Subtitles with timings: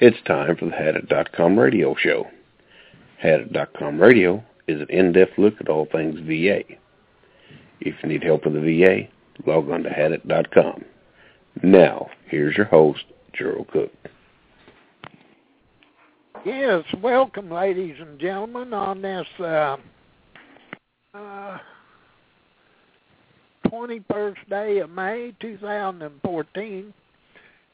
[0.00, 2.26] It's time for the Hadit.com radio show.
[3.22, 6.62] Hadit.com radio is an in-depth look at all things VA.
[7.80, 9.08] If you need help with the VA,
[9.46, 10.86] log on to Hadit.com.
[11.62, 13.92] Now, here's your host, Gerald Cook.
[16.46, 19.76] Yes, welcome, ladies and gentlemen, on this uh,
[21.12, 21.58] uh,
[23.66, 26.94] 21st day of May 2014.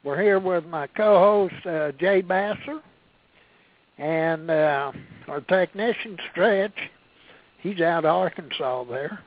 [0.07, 2.81] We're here with my co-host uh, Jay Basser
[3.99, 4.93] and uh,
[5.27, 6.79] our technician Stretch.
[7.59, 9.19] He's out of Arkansas there.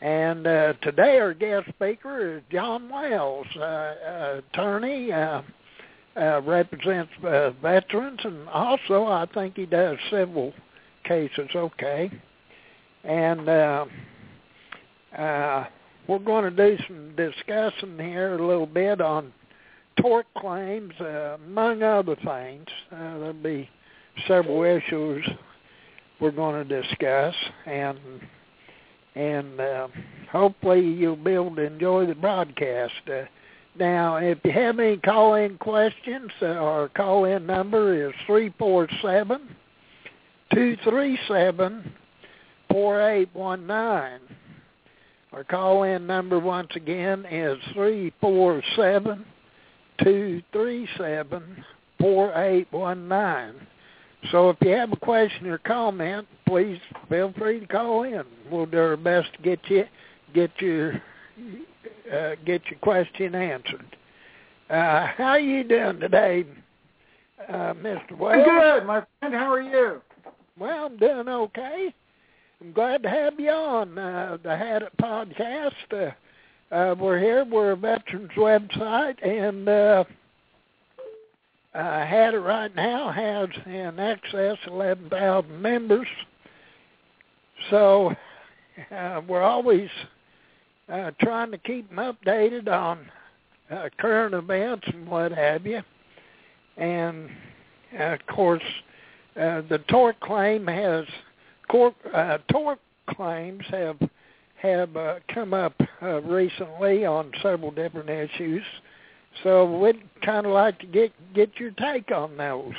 [0.00, 5.42] And uh, today our guest speaker is John Wells, uh, uh, attorney, uh,
[6.16, 10.52] uh, represents uh, veterans, and also I think he does civil
[11.02, 12.08] cases okay.
[13.02, 13.86] And uh,
[15.18, 15.64] uh,
[16.06, 19.32] we're going to do some discussing here a little bit on
[20.02, 22.66] tort claims, uh, among other things.
[22.90, 23.70] Uh, there'll be
[24.26, 25.26] several issues
[26.20, 27.34] we're going to discuss,
[27.66, 27.98] and
[29.14, 29.88] and uh,
[30.30, 32.92] hopefully you'll be able to enjoy the broadcast.
[33.06, 33.22] Uh,
[33.78, 39.56] now, if you have any call-in questions, uh, our call-in number is three four seven
[40.52, 41.92] two three seven
[42.70, 44.20] four eight one nine.
[45.32, 49.24] Our call-in number once again is three four seven
[50.02, 51.64] two three seven
[52.00, 53.54] four eight one nine.
[54.30, 56.78] So if you have a question or comment, please
[57.08, 58.22] feel free to call in.
[58.50, 59.84] We'll do our best to get you
[60.34, 61.02] get your
[62.12, 63.96] uh, get your question answered.
[64.70, 66.46] Uh, how are you doing today,
[67.48, 68.16] uh, Mr.
[68.16, 68.46] Wells?
[68.48, 69.34] I'm good, my friend.
[69.34, 70.00] How are you?
[70.58, 71.94] Well, I'm doing okay.
[72.60, 75.72] I'm glad to have you on uh, the Had It podcast.
[75.90, 76.12] Uh,
[76.72, 77.44] uh, we're here.
[77.44, 80.04] We're a veterans website, and uh,
[81.74, 86.06] uh, Had It right now has in excess of 11,000 members.
[87.70, 88.14] So
[88.90, 89.90] uh, we're always
[90.88, 93.06] uh, trying to keep them updated on
[93.70, 95.82] uh, current events and what have you.
[96.78, 97.30] And
[97.98, 98.62] uh, of course,
[99.36, 101.04] uh, the tort claim has
[101.68, 102.78] court uh, tort
[103.08, 103.96] claims have
[104.62, 108.62] have uh, come up uh, recently on several different issues.
[109.42, 112.74] So we'd kind of like to get get your take on those.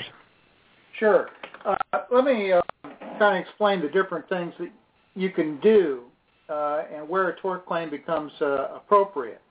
[0.97, 1.29] Sure.
[1.65, 1.75] Uh,
[2.11, 2.61] let me uh,
[3.19, 4.71] kind of explain the different things that
[5.15, 6.03] you can do
[6.49, 9.41] uh, and where a tort claim becomes uh, appropriate.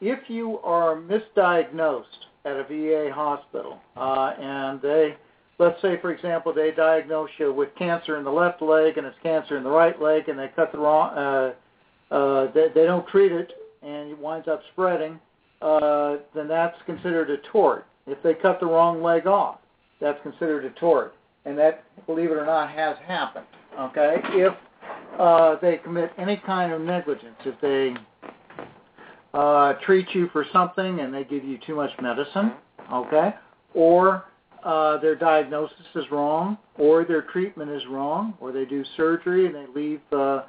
[0.00, 2.04] If you are misdiagnosed
[2.44, 5.16] at a VA hospital uh, and they,
[5.58, 9.16] let's say for example, they diagnose you with cancer in the left leg and it's
[9.22, 11.52] cancer in the right leg and they cut the wrong, uh,
[12.10, 15.18] uh, they, they don't treat it and it winds up spreading,
[15.62, 17.86] uh, then that's considered a tort.
[18.06, 19.58] If they cut the wrong leg off,
[20.00, 21.14] that's considered a tort.
[21.44, 23.46] And that, believe it or not, has happened.
[23.78, 24.16] Okay?
[24.24, 24.54] If
[25.18, 27.94] uh, they commit any kind of negligence, if they
[29.34, 32.52] uh, treat you for something and they give you too much medicine,
[32.92, 33.34] okay,
[33.74, 34.24] or
[34.64, 39.54] uh, their diagnosis is wrong, or their treatment is wrong, or they do surgery and
[39.54, 40.42] they leave uh,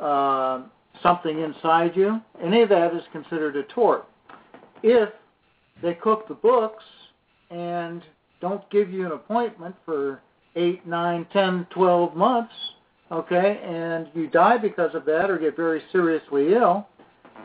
[0.00, 0.62] uh,
[1.02, 4.06] something inside you, any of that is considered a tort.
[4.82, 5.10] If
[5.82, 6.84] they cook the books
[7.50, 8.02] and
[8.40, 10.20] don't give you an appointment for
[10.56, 12.52] eight, nine, ten, twelve months,
[13.12, 16.86] okay, and you die because of that or get very seriously ill,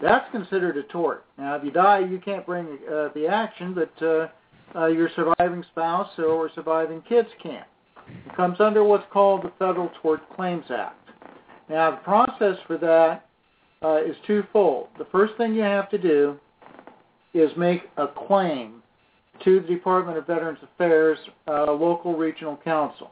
[0.01, 1.25] that's considered a tort.
[1.37, 4.27] Now, if you die, you can't bring uh, the action, but uh,
[4.75, 7.63] uh, your surviving spouse or surviving kids can.
[8.07, 11.09] It comes under what's called the Federal Tort Claims Act.
[11.69, 13.24] Now, the process for that
[13.83, 14.87] uh, is twofold.
[14.97, 16.37] The first thing you have to do
[17.33, 18.81] is make a claim
[19.43, 23.11] to the Department of Veterans Affairs uh, local regional counsel.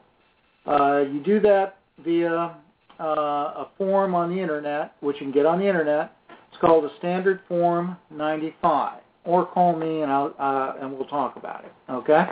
[0.66, 2.56] Uh, you do that via
[2.98, 6.16] uh, a form on the internet, which you can get on the internet.
[6.30, 9.00] It's called a Standard Form 95.
[9.24, 11.72] Or call me and I'll uh, and we'll talk about it.
[11.90, 12.26] Okay,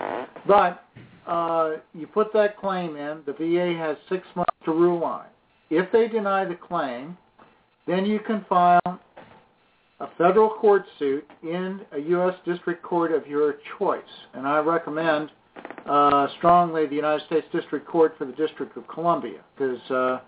[0.46, 0.84] but
[1.26, 3.22] uh, you put that claim in.
[3.24, 5.74] The VA has six months to rule on it.
[5.74, 7.16] If they deny the claim,
[7.86, 8.80] then you can file
[10.00, 12.34] a federal court suit in a U.S.
[12.44, 14.02] district court of your choice.
[14.34, 15.30] And I recommend
[15.86, 20.20] uh, strongly the United States District Court for the District of Columbia because uh,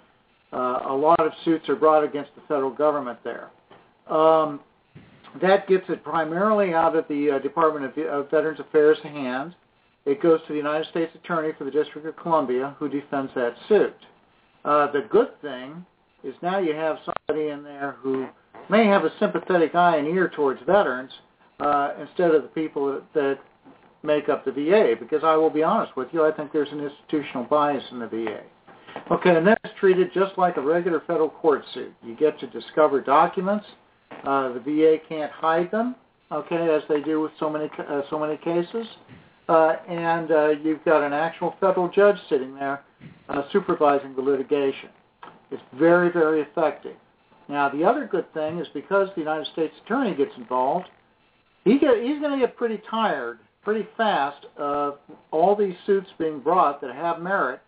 [0.53, 3.51] uh, a lot of suits are brought against the federal government there.
[4.09, 4.61] Um,
[5.43, 9.55] that gets it primarily out of the uh, Department of, of Veterans Affairs' hands.
[10.07, 13.55] It goes to the United States Attorney for the District of Columbia who defends that
[13.69, 13.97] suit.
[14.65, 15.85] Uh, the good thing
[16.25, 18.27] is now you have somebody in there who
[18.71, 21.11] may have a sympathetic eye and ear towards veterans
[21.61, 23.39] uh, instead of the people that,
[24.05, 26.81] make up the VA because I will be honest with you, I think there's an
[26.81, 28.43] institutional bias in the VA.
[29.11, 31.93] Okay, and that's treated just like a regular federal court suit.
[32.03, 33.67] You get to discover documents.
[34.25, 35.97] Uh, the VA can't hide them,
[36.31, 38.87] okay, as they do with so many uh, so many cases.
[39.49, 42.83] Uh, and uh, you've got an actual federal judge sitting there
[43.29, 44.91] uh, supervising the litigation.
[45.51, 46.97] It's very, very effective.
[47.49, 50.87] Now, the other good thing is because the United States Attorney gets involved,
[51.65, 54.99] he get, he's going to get pretty tired pretty fast of
[55.31, 57.61] all these suits being brought that have merit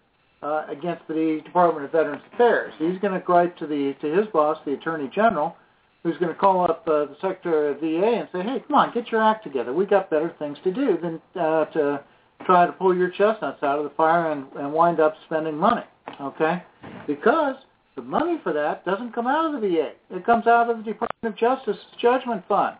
[0.42, 2.72] uh, against the Department of Veterans Affairs.
[2.78, 5.56] He's going to gripe to the to his boss, the Attorney General,
[6.02, 8.92] who's going to call up uh, the Secretary of VA and say, "Hey, come on,
[8.92, 9.72] get your act together.
[9.72, 12.04] We got better things to do than uh, to
[12.44, 15.84] try to pull your chestnuts out of the fire and, and wind up spending money."
[16.20, 16.62] Okay,
[17.06, 17.56] because
[17.94, 19.92] the money for that doesn't come out of the VA.
[20.10, 22.76] It comes out of the Department of Justice Judgment Fund.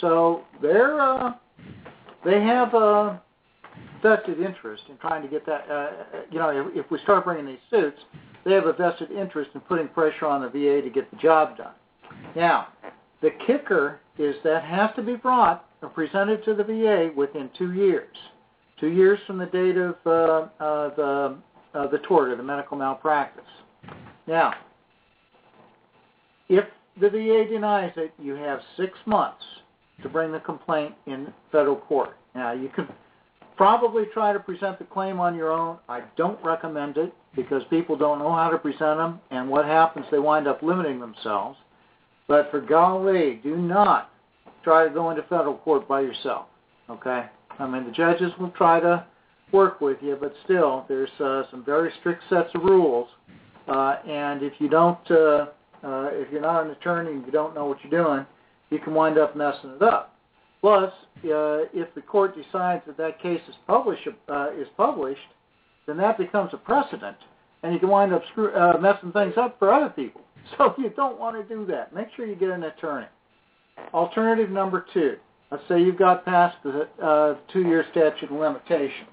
[0.00, 1.34] So they're uh,
[2.24, 3.20] they have a
[4.02, 5.70] vested interest in trying to get that.
[5.70, 5.90] Uh,
[6.30, 7.98] you know, if, if we start bringing these suits,
[8.44, 11.56] they have a vested interest in putting pressure on the VA to get the job
[11.56, 11.72] done.
[12.36, 12.68] Now,
[13.20, 17.72] the kicker is that has to be brought or presented to the VA within two
[17.72, 18.16] years.
[18.78, 21.38] Two years from the date of uh, uh, the
[21.74, 23.44] uh, the tort or the medical malpractice.
[24.28, 24.52] Now,
[26.50, 26.66] if
[27.00, 29.42] the VA denies it, you have six months
[30.02, 32.16] to bring the complaint in federal court.
[32.34, 32.86] Now, you can
[33.56, 35.78] probably try to present the claim on your own.
[35.88, 40.04] I don't recommend it because people don't know how to present them, and what happens,
[40.10, 41.58] they wind up limiting themselves.
[42.28, 44.10] But for golly, do not
[44.62, 46.46] try to go into federal court by yourself.
[46.90, 47.24] Okay?
[47.58, 49.06] I mean, the judges will try to
[49.52, 53.08] work with you, but still, there's uh, some very strict sets of rules.
[53.68, 55.46] Uh, and if you don't, uh,
[55.84, 58.26] uh, if you're not an attorney and you don't know what you're doing,
[58.70, 60.14] you can wind up messing it up.
[60.60, 60.92] Plus,
[61.22, 65.20] if the court decides that that case is published, is published,
[65.86, 67.16] then that becomes a precedent,
[67.62, 70.22] and you can wind up screw, messing things up for other people.
[70.56, 71.94] So you don't want to do that.
[71.94, 73.06] Make sure you get an attorney.
[73.92, 75.16] Alternative number two.
[75.50, 79.10] Let's say you've got past the uh, two-year statute of limitations.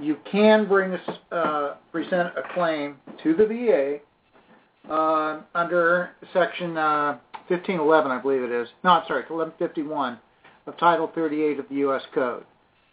[0.00, 7.18] You can bring a, uh, present a claim to the VA uh, under Section uh,
[7.48, 8.68] 1511, I believe it is.
[8.82, 10.18] No, I'm sorry, 1151
[10.66, 12.02] of Title 38 of the U.S.
[12.14, 12.44] Code.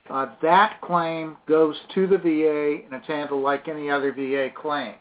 [0.09, 4.95] Uh, that claim goes to the VA and it's handled like any other VA claim.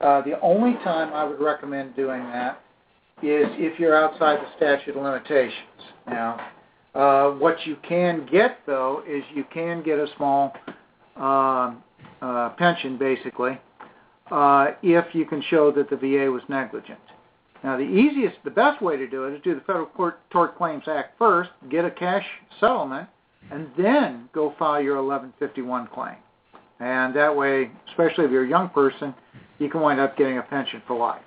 [0.00, 2.60] Uh, the only time I would recommend doing that
[3.22, 5.52] is if you're outside the statute of limitations.
[6.06, 6.50] Now,
[6.94, 10.54] uh, what you can get though is you can get a small
[12.56, 13.58] pension, basically,
[14.30, 16.98] uh, if you can show that the VA was negligent.
[17.64, 20.56] Now, the easiest, the best way to do it is do the Federal Court Tort
[20.56, 22.24] Claims Act first, get a cash
[22.60, 23.08] settlement,
[23.50, 26.16] and then go file your 1151 claim.
[26.80, 29.14] And that way, especially if you're a young person,
[29.58, 31.22] you can wind up getting a pension for life.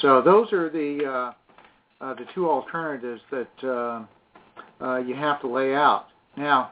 [0.00, 5.46] So those are the uh, uh, the two alternatives that uh, uh, you have to
[5.46, 6.06] lay out.
[6.36, 6.70] Now,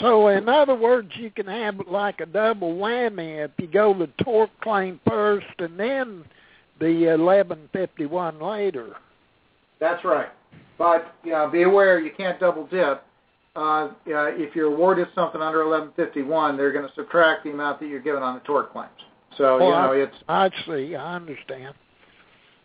[0.00, 4.08] so in other words, you can have like a double whammy if you go the
[4.22, 6.24] tort claim first and then
[6.78, 8.94] the 1151 later.
[9.80, 10.28] That's right.
[10.78, 13.02] But you know, be aware you can't double dip.
[13.56, 18.00] Uh, if you're awarded something under 1151, they're going to subtract the amount that you're
[18.00, 18.90] given on the tort claims.
[19.36, 20.16] So well, you know it's.
[20.28, 20.94] I see.
[20.94, 21.74] I understand.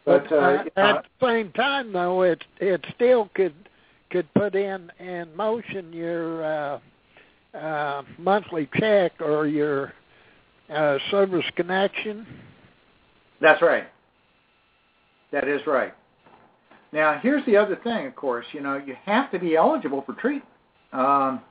[0.05, 3.55] But, but uh, at the same time, though, it it still could
[4.11, 6.79] could put in in motion your
[7.55, 9.93] uh, monthly check or your
[10.69, 12.25] uh, service connection.
[13.41, 13.85] That's right.
[15.31, 15.93] That is right.
[16.91, 18.07] Now, here's the other thing.
[18.07, 20.45] Of course, you know you have to be eligible for treatment.
[20.93, 21.41] Um,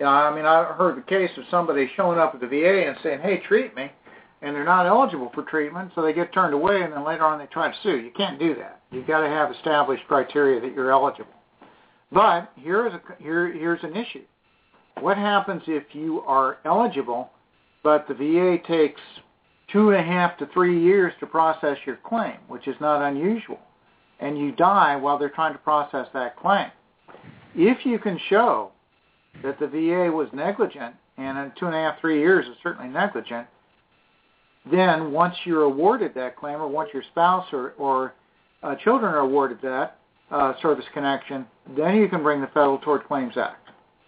[0.00, 3.20] I mean, I heard the case of somebody showing up at the VA and saying,
[3.20, 3.92] "Hey, treat me,"
[4.40, 7.38] and they're not eligible for treatment, so they get turned away, and then later on
[7.38, 7.98] they try to sue.
[7.98, 8.80] You can't do that.
[8.90, 11.32] You've got to have established criteria that you're eligible.
[12.10, 14.24] But here is a here here's an issue.
[15.00, 17.30] What happens if you are eligible,
[17.82, 19.00] but the VA takes
[19.72, 23.58] two and a half to three years to process your claim, which is not unusual,
[24.20, 26.70] and you die while they're trying to process that claim?
[27.54, 28.70] If you can show
[29.42, 32.88] that the VA was negligent, and in two and a half, three years is certainly
[32.88, 33.46] negligent,
[34.70, 38.14] then once you're awarded that claim, or once your spouse or, or
[38.62, 39.98] uh, children are awarded that
[40.30, 41.44] uh, service connection,
[41.76, 43.61] then you can bring the Federal Tort Claims Act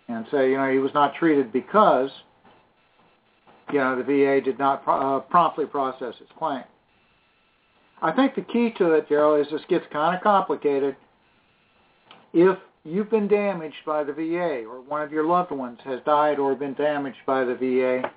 [0.09, 2.11] and say, you know, he was not treated because,
[3.73, 6.65] you know, the VA did not pro- uh, promptly process his claim.
[8.03, 10.97] I think the key to it, Gerald, is this gets kind of complicated
[12.35, 16.39] if you've been damaged by the VA or one of your loved ones has died
[16.39, 18.11] or been damaged by the VA,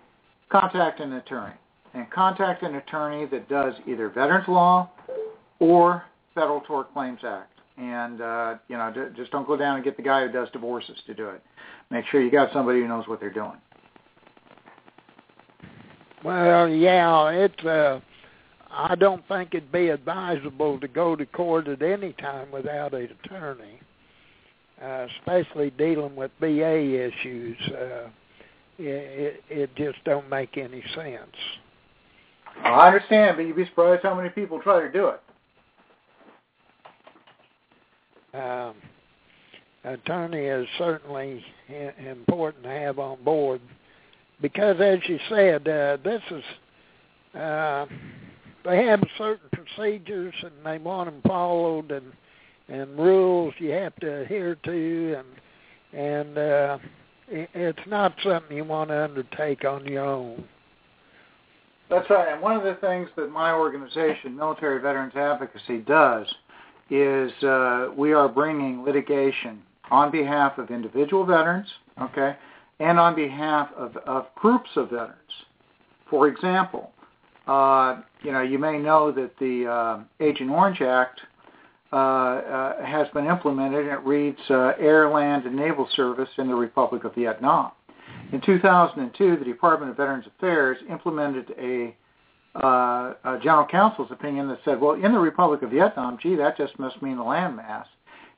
[0.49, 1.53] contact an attorney.
[1.93, 4.89] And contact an attorney that does either Veterans Law
[5.59, 6.03] or
[6.35, 7.56] Federal Tort Claims Act.
[7.77, 10.49] And, uh, you know, d- just don't go down and get the guy who does
[10.51, 11.43] divorces to do it.
[11.91, 13.57] Make sure you got somebody who knows what they're doing.
[16.23, 17.63] Well, yeah, it's.
[17.63, 17.99] Uh,
[18.69, 23.09] I don't think it'd be advisable to go to court at any time without an
[23.23, 23.79] attorney,
[24.83, 27.57] uh, especially dealing with VA issues.
[27.67, 28.09] Uh,
[28.77, 31.35] it, it just don't make any sense.
[32.63, 35.21] I understand, but you'd be surprised how many people try to do it.
[38.37, 38.75] Um,
[39.83, 41.43] attorney is certainly
[41.97, 43.61] important to have on board
[44.41, 47.85] because, as you said, uh, this is uh,
[48.65, 52.11] they have certain procedures and they want them followed and
[52.69, 55.27] and rules you have to adhere to and
[55.93, 56.77] and uh,
[57.29, 60.43] it, it's not something you want to undertake on your own.
[61.89, 62.33] That's right.
[62.33, 66.27] And one of the things that my organization, Military Veterans Advocacy, does
[66.89, 71.67] is uh, we are bringing litigation on behalf of individual veterans,
[72.01, 72.35] okay,
[72.79, 75.15] and on behalf of, of groups of veterans.
[76.09, 76.91] For example,
[77.47, 81.21] uh, you know, you may know that the uh, Agent Orange Act
[81.93, 86.47] uh, uh, has been implemented, and it reads uh, Air, Land, and Naval Service in
[86.47, 87.71] the Republic of Vietnam.
[88.33, 91.95] In 2002, the Department of Veterans Affairs implemented a,
[92.63, 96.57] uh, a general counsel's opinion that said, well, in the Republic of Vietnam, gee, that
[96.57, 97.85] just must mean the landmass,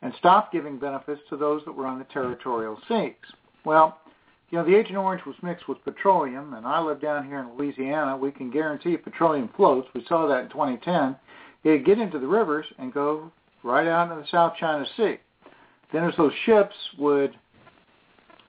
[0.02, 3.14] and stopped giving benefits to those that were on the territorial seas.
[3.66, 4.00] Well,
[4.50, 7.56] you know, the Agent Orange was mixed with petroleum, and I live down here in
[7.56, 8.18] Louisiana.
[8.18, 9.88] We can guarantee petroleum floats.
[9.94, 11.16] We saw that in 2010.
[11.64, 13.32] It'd get into the rivers and go
[13.64, 15.18] right out into the South China Sea.
[15.94, 17.36] Then as those ships would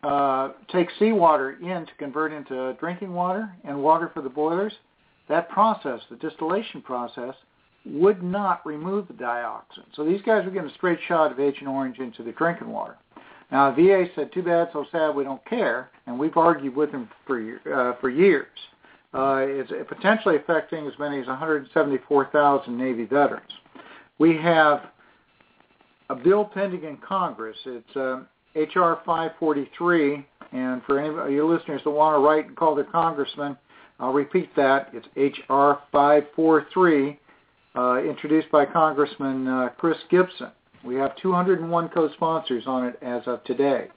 [0.02, 4.72] uh, take seawater in to convert into drinking water and water for the boilers,
[5.30, 7.34] that process, the distillation process,
[7.86, 9.84] would not remove the dioxin.
[9.94, 12.96] So these guys were getting a straight shot of Agent Orange into the drinking water.
[13.50, 15.14] Now, VA said, "Too bad, so sad.
[15.14, 18.46] We don't care," and we've argued with them for uh, for years.
[19.12, 23.50] Uh, it's potentially affecting as many as 174,000 Navy veterans.
[24.18, 24.90] We have
[26.10, 27.56] a bill pending in Congress.
[27.66, 32.56] It's um, HR 543, and for any of your listeners that want to write and
[32.56, 33.56] call their congressman,
[34.00, 34.90] I'll repeat that.
[34.94, 37.20] It's HR 543,
[37.76, 40.50] uh, introduced by Congressman uh, Chris Gibson.
[40.82, 43.88] We have 201 co-sponsors on it as of today.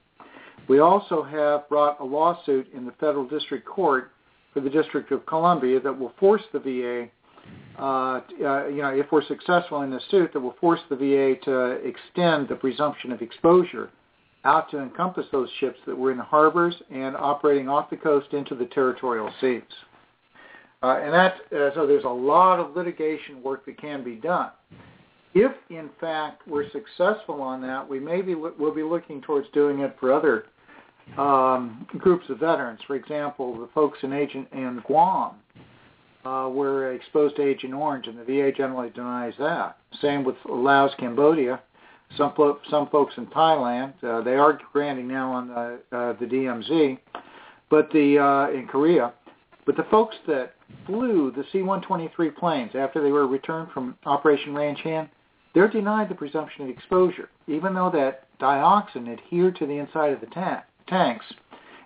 [0.68, 4.12] We also have brought a lawsuit in the federal district court
[4.54, 7.08] for the District of Columbia that will force the VA,
[7.82, 11.36] uh, uh, you know, if we're successful in this suit, that will force the VA
[11.46, 13.90] to extend the presumption of exposure
[14.44, 18.54] out to encompass those ships that were in harbors and operating off the coast into
[18.54, 19.62] the territorial seas.
[20.84, 24.52] Uh, and that, uh, so there's a lot of litigation work that can be done.
[25.34, 29.96] If in fact we're successful on that, we maybe we'll be looking towards doing it
[30.00, 30.46] for other
[31.18, 32.80] um, groups of veterans.
[32.86, 35.36] For example, the folks in Agent in Guam
[36.26, 39.78] uh, were exposed to Agent Orange, and the VA generally denies that.
[40.02, 41.62] Same with Laos, Cambodia.
[42.18, 42.34] Some
[42.70, 47.00] some folks in Thailand, uh, they are granting now on the, uh, the DMZ,
[47.72, 49.14] but the uh, in Korea,
[49.66, 50.54] but the folks that
[50.86, 55.10] flew the C-123 planes after they were returned from Operation Ranch Hand,
[55.54, 60.20] they're denied the presumption of exposure, even though that dioxin adhered to the inside of
[60.20, 61.26] the ta- tanks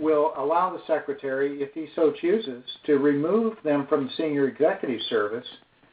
[0.01, 5.01] will allow the secretary, if he so chooses, to remove them from the senior executive
[5.09, 5.47] service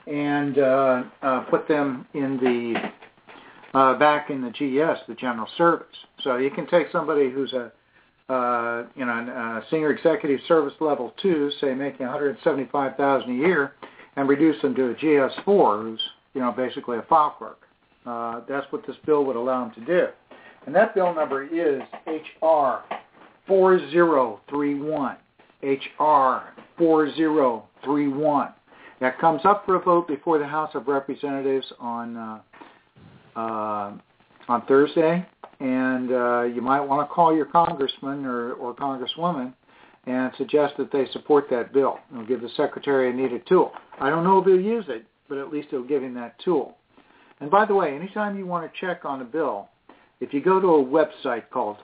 [0.07, 2.91] and uh, uh, put them in the
[3.77, 5.87] uh, back in the GS, the general service.
[6.23, 7.71] So you can take somebody who's a
[8.29, 13.73] uh, you know a senior executive service level two, say making 175,000 a year,
[14.15, 16.01] and reduce them to a GS four, who's
[16.33, 17.59] you know basically a file clerk.
[18.05, 20.07] Uh, that's what this bill would allow them to do.
[20.65, 22.83] And that bill number is HR
[23.47, 25.17] 4031.
[25.63, 28.49] HR 4031.
[28.99, 32.39] That comes up for a vote before the House of Representatives on uh,
[33.35, 33.93] uh,
[34.47, 35.25] on Thursday,
[35.59, 39.53] and uh, you might want to call your congressman or, or congresswoman
[40.07, 41.99] and suggest that they support that bill.
[42.11, 43.71] It'll give the secretary a needed tool.
[43.99, 46.77] I don't know if he'll use it, but at least it'll give him that tool.
[47.41, 49.67] And by the way, anytime you want to check on a bill,
[50.21, 51.77] if you go to a website called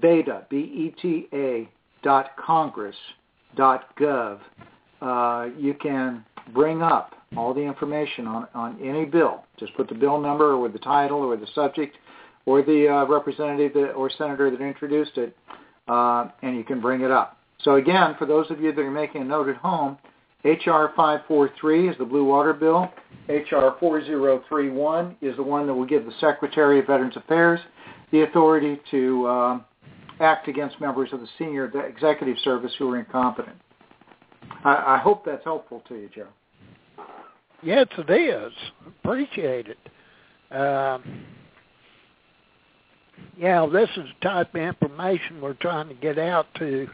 [0.00, 1.68] beta, B-E-T-A,
[2.02, 2.96] dot congress
[3.56, 4.38] dot gov,
[5.00, 6.24] uh, you can
[6.54, 9.44] bring up all the information on, on any bill.
[9.58, 11.96] Just put the bill number or the title or the subject
[12.44, 15.36] or the uh, representative that, or senator that introduced it,
[15.88, 17.38] uh, and you can bring it up.
[17.62, 19.98] So again, for those of you that are making a note at home,
[20.44, 20.92] H.R.
[20.94, 22.88] 543 is the Blue Water Bill.
[23.28, 23.76] H.R.
[23.80, 27.58] 4031 is the one that will give the Secretary of Veterans Affairs
[28.12, 29.60] the authority to uh,
[30.20, 33.56] act against members of the senior executive service who are incompetent.
[34.64, 36.28] I, I hope that's helpful to you, Joe.
[37.62, 38.52] Yes, it is.
[38.86, 40.54] Appreciate it.
[40.54, 41.24] Um,
[43.36, 46.88] yeah, this is the type of information we're trying to get out to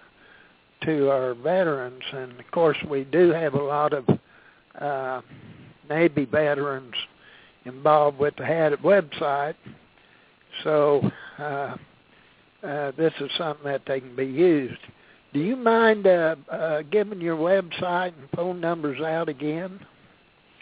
[0.83, 4.05] to our veterans, and of course we do have a lot of
[4.81, 5.21] uh,
[5.89, 6.95] Navy veterans
[7.65, 9.55] involved with the HADIT website.
[10.65, 11.77] So uh,
[12.63, 14.81] uh, this is something that they can be used.
[15.33, 19.79] Do you mind uh, uh, giving your website and phone numbers out again?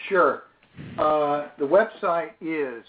[0.07, 0.43] Sure.
[0.97, 2.83] Uh, the website is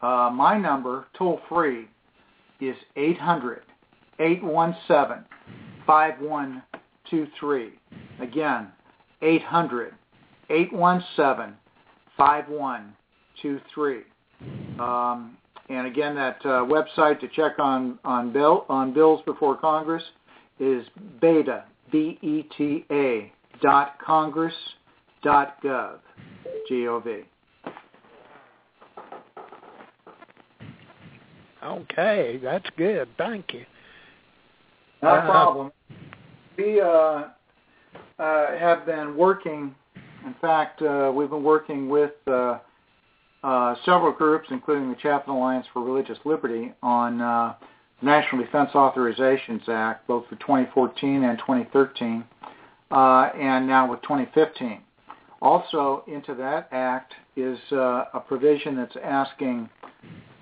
[0.00, 1.86] Uh, my number, toll free,
[2.60, 3.62] is 800
[4.18, 5.24] 817
[5.86, 7.72] 5123.
[8.20, 8.68] Again,
[9.22, 9.94] 800
[10.50, 11.56] 817
[12.16, 14.00] 5123.
[14.78, 15.36] Um,
[15.68, 20.02] and again, that uh, website to check on on bill on bills before Congress
[20.60, 20.86] is
[21.20, 24.54] beta b e t a dot congress
[25.22, 25.98] dot gov
[26.68, 27.22] g o v.
[31.64, 33.08] Okay, that's good.
[33.16, 33.64] Thank you.
[35.02, 35.72] No uh, problem.
[36.58, 39.74] We uh, uh, have been working.
[40.24, 42.58] In fact, uh, we've been working with uh,
[43.42, 47.54] uh, several groups, including the Chaplain Alliance for Religious Liberty, on uh,
[48.00, 52.24] National Defense Authorizations Act, both for 2014 and 2013,
[52.90, 52.94] uh,
[53.38, 54.80] and now with 2015.
[55.42, 59.68] Also, into that act is uh, a provision that's asking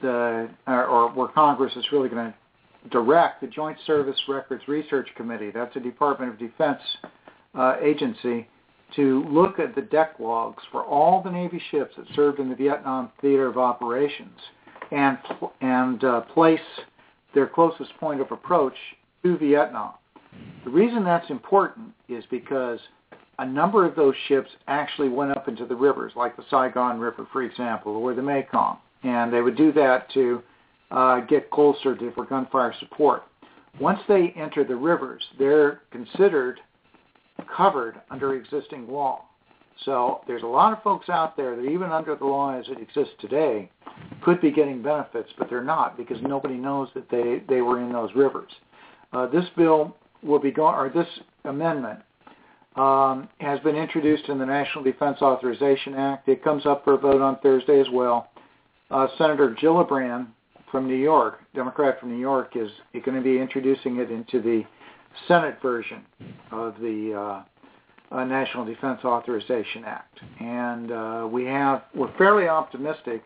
[0.00, 5.08] the, or, or where Congress is really going to direct the Joint Service Records Research
[5.16, 6.80] Committee, that's a Department of Defense
[7.54, 8.46] uh, agency,
[8.96, 12.54] to look at the deck logs for all the Navy ships that served in the
[12.54, 14.38] Vietnam theater of operations
[14.90, 15.18] and
[15.60, 16.60] and uh, place
[17.34, 18.74] their closest point of approach
[19.22, 19.92] to Vietnam.
[20.64, 22.78] The reason that's important is because
[23.38, 27.26] a number of those ships actually went up into the rivers, like the Saigon River,
[27.32, 30.42] for example, or the Mekong, and they would do that to
[30.90, 33.24] uh, get closer to for gunfire support.
[33.80, 36.60] Once they enter the rivers, they're considered
[37.54, 39.24] covered under existing law.
[39.84, 42.80] So there's a lot of folks out there that even under the law as it
[42.80, 43.70] exists today
[44.22, 47.92] could be getting benefits, but they're not because nobody knows that they, they were in
[47.92, 48.50] those rivers.
[49.12, 51.08] Uh, this bill will be going, or this
[51.44, 52.00] amendment
[52.76, 56.28] um, has been introduced in the National Defense Authorization Act.
[56.28, 58.30] It comes up for a vote on Thursday as well.
[58.90, 60.28] Uh, Senator Gillibrand
[60.70, 62.70] from New York, Democrat from New York, is
[63.04, 64.64] going to be introducing it into the
[65.28, 66.02] Senate version
[66.50, 67.44] of the
[68.12, 73.22] uh, uh, National Defense Authorization Act, and uh, we have we're fairly optimistic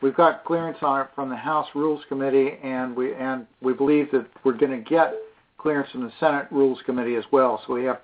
[0.00, 4.10] we've got clearance on it from the House Rules Committee, and we and we believe
[4.12, 5.14] that we're going to get
[5.58, 7.62] clearance from the Senate Rules Committee as well.
[7.66, 8.00] So we have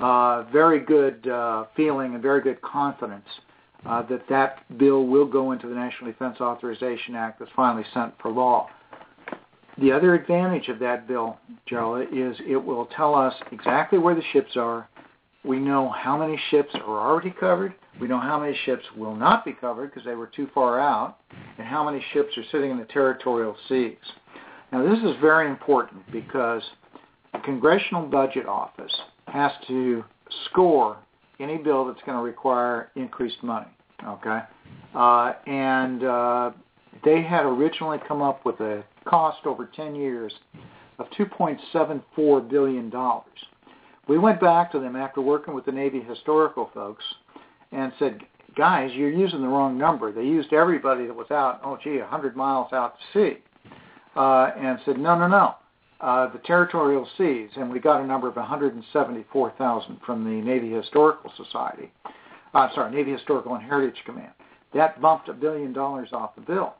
[0.00, 3.26] uh, very good uh, feeling and very good confidence
[3.86, 8.14] uh, that that bill will go into the National Defense Authorization Act that's finally sent
[8.20, 8.68] for law.
[9.80, 14.22] The other advantage of that bill, Joe, is it will tell us exactly where the
[14.32, 14.86] ships are.
[15.42, 17.74] We know how many ships are already covered.
[17.98, 21.16] We know how many ships will not be covered because they were too far out,
[21.56, 23.96] and how many ships are sitting in the territorial seas.
[24.70, 26.62] Now, this is very important because
[27.32, 28.94] the Congressional Budget Office
[29.28, 30.04] has to
[30.50, 30.98] score
[31.40, 33.66] any bill that's going to require increased money.
[34.06, 34.40] Okay,
[34.94, 36.50] uh, and uh,
[37.02, 40.32] they had originally come up with a cost over 10 years
[40.98, 43.26] of 2.74 billion dollars.
[44.08, 47.04] We went back to them after working with the Navy historical folks
[47.72, 48.20] and said,
[48.56, 50.12] guys, you're using the wrong number.
[50.12, 53.38] They used everybody that was out, oh gee, 100 miles out to sea,
[54.16, 55.54] uh, and said, no, no, no
[56.00, 61.32] uh, the territorial seas, and we got a number of 174,000 from the Navy Historical
[61.36, 61.92] Society.
[62.54, 64.32] Uh, sorry, Navy Historical and Heritage Command.
[64.72, 66.74] That bumped a billion dollars off the bill.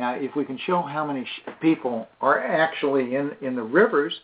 [0.00, 1.26] Now, if we can show how many
[1.60, 4.14] people are actually in, in the rivers,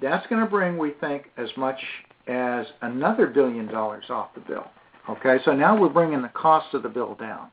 [0.00, 1.80] that's going to bring, we think, as much
[2.28, 4.66] as another billion dollars off the bill.
[5.10, 7.48] Okay, so now we're bringing the cost of the bill down.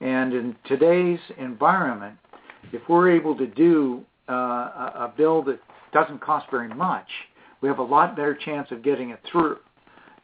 [0.00, 2.16] And in today's environment,
[2.72, 5.58] if we're able to do uh, a, bill that
[5.92, 7.08] doesn't cost very much,
[7.60, 9.58] we have a lot better chance of getting it through.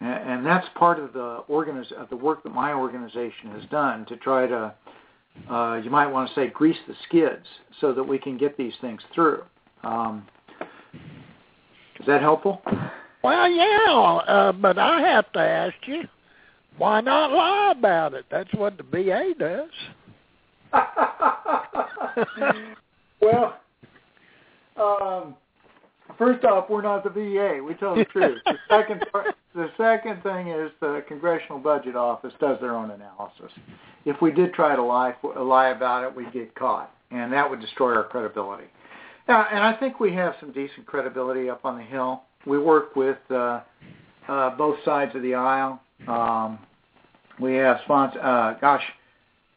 [0.00, 4.04] And, and that's part of the organiz- of the work that my organization has done
[4.06, 4.72] to try to,
[5.50, 7.46] uh, you might want to say, grease the skids
[7.80, 9.42] so that we can get these things through.
[9.84, 10.26] Um,
[12.00, 12.62] is that helpful?
[13.22, 16.02] Well, yeah, uh, but I have to ask you,
[16.78, 18.24] why not lie about it?
[18.30, 19.68] That's what the VA does.
[23.20, 23.60] well,
[24.76, 25.36] um,
[26.18, 27.62] First off, we're not the VA.
[27.62, 28.40] We tell the truth.
[28.44, 29.04] The second,
[29.54, 33.50] the second thing is the Congressional Budget Office does their own analysis.
[34.04, 37.60] If we did try to lie lie about it, we'd get caught, and that would
[37.60, 38.64] destroy our credibility.
[39.28, 42.22] Now, and I think we have some decent credibility up on the Hill.
[42.46, 43.60] We work with uh,
[44.28, 45.80] uh, both sides of the aisle.
[46.08, 46.58] Um,
[47.40, 48.20] we have sponsor.
[48.20, 48.82] Uh, gosh,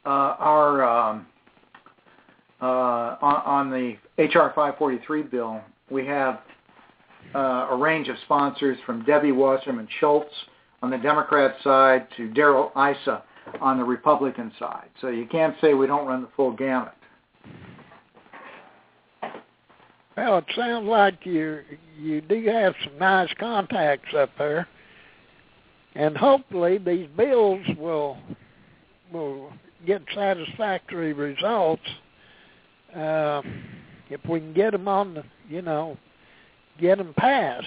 [0.06, 1.26] uh, our um,
[2.62, 6.40] uh, on, on the HR 543 bill, we have
[7.34, 10.34] uh, a range of sponsors from Debbie Wasserman Schultz
[10.82, 13.24] on the Democrat side to Darrell Issa
[13.62, 14.90] on the Republican side.
[15.02, 16.94] So you can't say we don't run the full gamut.
[20.18, 21.62] Well, it sounds like you
[22.00, 24.68] you do have some nice contacts up there,
[25.94, 28.18] and hopefully these bills will
[29.12, 29.52] will
[29.86, 31.84] get satisfactory results.
[32.96, 33.42] Uh,
[34.10, 35.98] if we can get them on the, you know,
[36.80, 37.66] get them passed.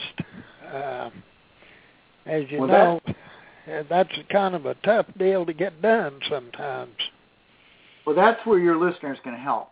[0.73, 1.11] Uh,
[2.27, 3.01] as you well, know,
[3.67, 6.93] that, that's kind of a tough deal to get done sometimes.
[8.07, 9.71] Well, that's where your listeners can help.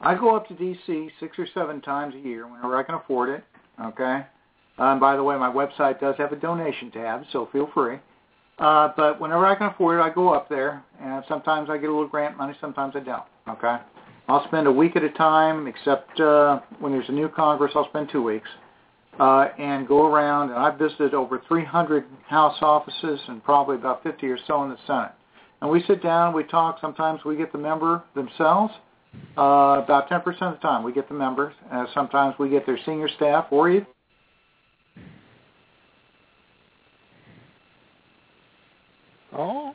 [0.00, 1.10] I go up to D.C.
[1.20, 3.44] six or seven times a year whenever I can afford it.
[3.80, 4.26] Okay.
[4.78, 7.98] Um, by the way, my website does have a donation tab, so feel free.
[8.58, 11.88] Uh, but whenever I can afford it, I go up there, and sometimes I get
[11.88, 13.22] a little grant money, sometimes I don't.
[13.48, 13.76] Okay.
[14.28, 17.88] I'll spend a week at a time, except uh, when there's a new Congress, I'll
[17.88, 18.48] spend two weeks,
[19.20, 20.50] uh, and go around.
[20.50, 24.78] And I've visited over 300 House offices and probably about 50 or so in the
[24.86, 25.12] Senate.
[25.60, 26.78] And we sit down, we talk.
[26.80, 28.72] Sometimes we get the member themselves.
[29.36, 31.54] Uh, about 10% of the time we get the members.
[31.70, 33.86] Uh, sometimes we get their senior staff or even
[39.36, 39.73] Oh,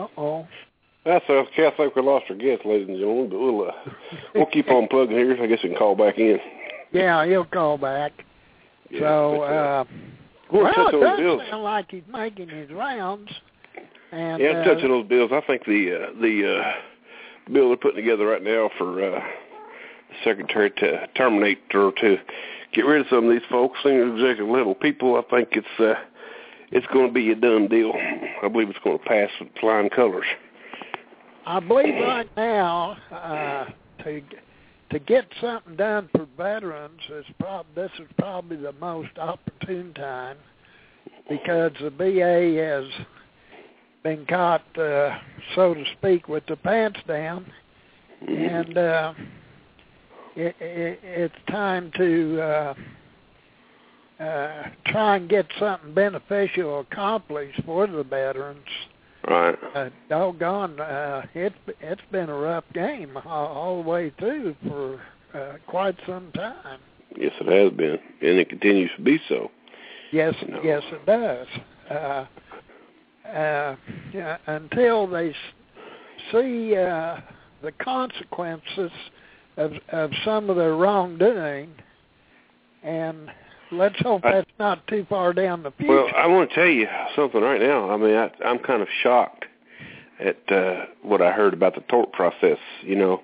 [0.00, 0.46] Uh-oh.
[1.04, 3.72] That's uh, I think we lost our guest, ladies and gentlemen, but we'll, uh,
[4.34, 5.36] we'll keep on plugging here.
[5.40, 6.38] I guess we can call back in.
[6.92, 8.12] Yeah, he'll call back.
[8.90, 9.84] Yeah, so, uh, uh,
[10.52, 11.42] well, it does bills.
[11.50, 13.30] sound like he's making his rounds.
[14.12, 18.04] And, yeah, uh, touching those bills, I think the uh, the uh, bill they're putting
[18.04, 22.16] together right now for uh, the secretary to terminate or to
[22.74, 25.94] get rid of some of these folks, senior executive level people, I think it's uh,
[26.70, 27.92] it's going to be a done deal.
[28.42, 30.26] I believe it's going to pass with flying colors.
[31.46, 34.22] I believe right now uh, to
[34.90, 40.36] to get something done for veterans is prob- this is probably the most opportune time
[41.28, 43.06] because the VA has
[44.02, 45.16] been caught, uh,
[45.54, 47.46] so to speak, with the pants down,
[48.26, 49.14] and uh,
[50.34, 52.74] it, it, it's time to uh,
[54.20, 58.66] uh, try and get something beneficial accomplished for the veterans.
[59.28, 59.56] Right.
[59.74, 65.00] Uh, doggone, uh, it's it's been a rough game all, all the way through for
[65.34, 66.80] uh, quite some time.
[67.16, 69.50] Yes, it has been, and it continues to be so.
[70.12, 70.62] Yes, No.
[70.62, 71.46] yes, it does.
[71.90, 72.26] Uh,
[73.28, 73.76] uh,
[74.12, 75.34] yeah, until they
[76.32, 77.18] see uh,
[77.62, 78.90] the consequences
[79.56, 81.70] of of some of their wrongdoing,
[82.82, 83.30] and
[83.72, 85.92] let's hope I- that's not too far down the future.
[85.92, 87.90] Well, I want to tell you something right now.
[87.90, 89.44] I mean, I, I'm kind of shocked
[90.18, 92.58] at uh, what I heard about the tort process.
[92.82, 93.22] You know,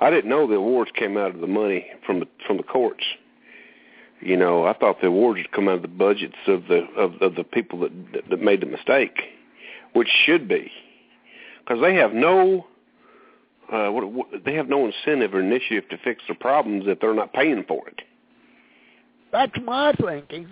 [0.00, 3.04] I didn't know the awards came out of the money from the from the courts.
[4.20, 7.20] You know, I thought the awards would come out of the budgets of the of,
[7.20, 7.92] of the people that
[8.30, 9.18] that made the mistake,
[9.92, 10.70] which should be,
[11.60, 12.66] because they have no.
[13.72, 17.14] Uh, what, what, they have no incentive or initiative to fix their problems if they're
[17.14, 18.02] not paying for it.
[19.34, 20.48] That's my thinking.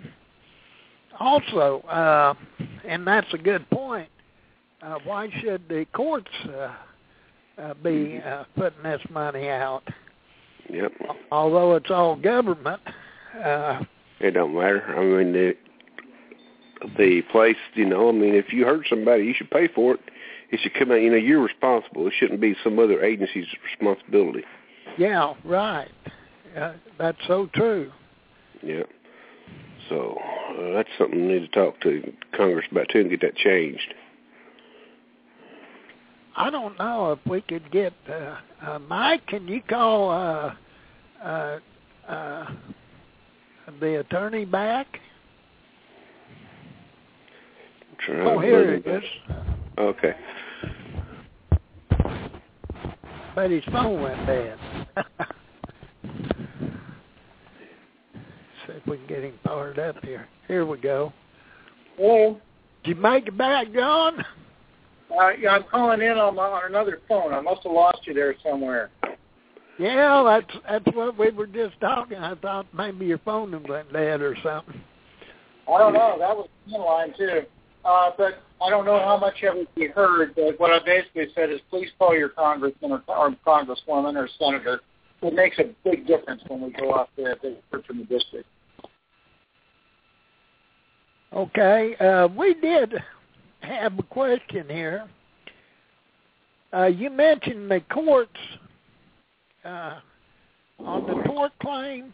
[1.17, 2.33] Also, uh,
[2.85, 4.09] and that's a good point.
[4.81, 6.73] Uh, why should the courts uh,
[7.61, 9.83] uh, be uh, putting this money out?
[10.69, 10.91] Yep.
[11.31, 12.81] Although it's all government,
[13.41, 13.83] uh,
[14.19, 14.83] It don't matter.
[14.97, 15.53] I mean, the
[16.97, 20.01] the place, you know, I mean, if you hurt somebody, you should pay for it.
[20.51, 20.95] It should come out.
[20.95, 22.05] You know, you're responsible.
[22.07, 24.43] It shouldn't be some other agency's responsibility.
[24.97, 25.87] yeah, right.
[26.57, 27.89] Uh, that's so true.
[28.63, 28.83] Yeah.
[29.89, 30.17] So
[30.57, 33.93] uh, that's something we need to talk to Congress about too and get that changed.
[36.35, 39.27] I don't know if we could get uh, uh, Mike.
[39.27, 40.55] Can you call uh,
[41.23, 41.59] uh,
[42.07, 42.45] uh,
[43.79, 44.87] the attorney back?
[47.99, 49.03] Try Oh, here it is.
[49.77, 50.15] Okay.
[53.35, 54.57] But his phone went dead.
[58.67, 60.27] See if we can get him fired up here.
[60.47, 61.11] Here we go.
[61.97, 62.39] Hello.
[62.83, 64.23] Did you make it back, John?
[65.09, 67.33] Uh, yeah, I'm calling in on, my, on another phone.
[67.33, 68.91] I must have lost you there somewhere.
[69.79, 72.17] Yeah, that's that's what we were just talking.
[72.17, 74.79] I thought maybe your phone went dead or something.
[75.67, 76.15] I don't know.
[76.19, 77.41] That was in line too.
[77.83, 80.35] Uh, but I don't know how much of it you heard.
[80.35, 84.81] But what I basically said is, please call your congressman or, or congresswoman or senator.
[85.23, 88.47] It makes a big difference when we go out there to work from the district.
[91.35, 92.93] Okay, uh, we did
[93.61, 95.07] have a question here.
[96.71, 98.29] Uh, you mentioned the courts
[99.65, 99.99] uh,
[100.79, 102.13] on the tort claim.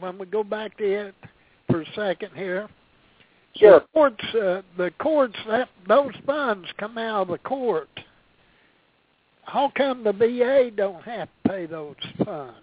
[0.00, 1.14] When we go back to it
[1.68, 2.68] for a second here,
[3.56, 3.80] Sure.
[3.80, 7.88] the courts, uh, the courts, that those funds come out of the court.
[9.44, 12.58] How come the VA don't have to pay those funds?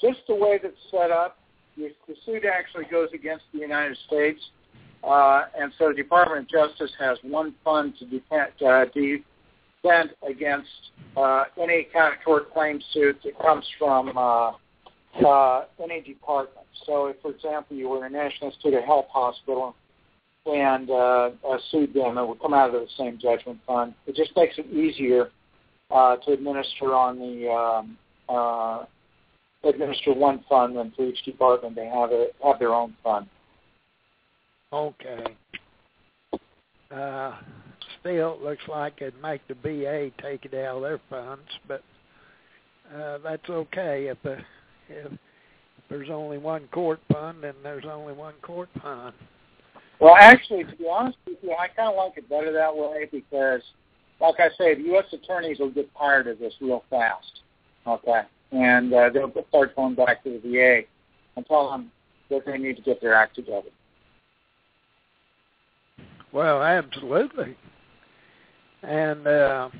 [0.00, 1.38] Just the way that's set up,
[1.76, 4.40] the the suit actually goes against the United States,
[5.04, 10.68] uh, and so the Department of Justice has one fund to defend, uh, defend against
[11.16, 14.52] uh, any kind of tort claim suit that comes from uh,
[15.26, 16.66] uh, any department.
[16.86, 19.74] So, if, for example, you were a National Institute of Health hospital
[20.46, 21.30] and uh,
[21.70, 23.94] sued them, it would come out of the same judgment fund.
[24.06, 25.30] It just makes it easier
[25.90, 28.86] to administer on the um,
[29.62, 33.26] administer one fund, and for each department they have a, have their own fund.
[34.74, 35.36] Okay.
[36.90, 37.36] Uh,
[38.00, 41.80] still, it looks like it'd make the VA take it out of their funds, but
[42.92, 44.06] uh, that's okay.
[44.06, 44.38] If, the,
[44.88, 45.12] if
[45.88, 49.14] there's only one court fund, then there's only one court fund.
[50.00, 53.08] Well, actually, to be honest with you, I kind of like it better that way
[53.12, 53.60] because,
[54.20, 55.04] like I say, the U.S.
[55.12, 57.42] attorneys will get tired of this real fast.
[57.86, 60.80] Okay, and uh, they'll start going back to the VA
[61.36, 61.92] and tell them
[62.30, 63.68] that they need to get their act together.
[66.34, 67.56] Well, absolutely.
[68.82, 69.70] And uh,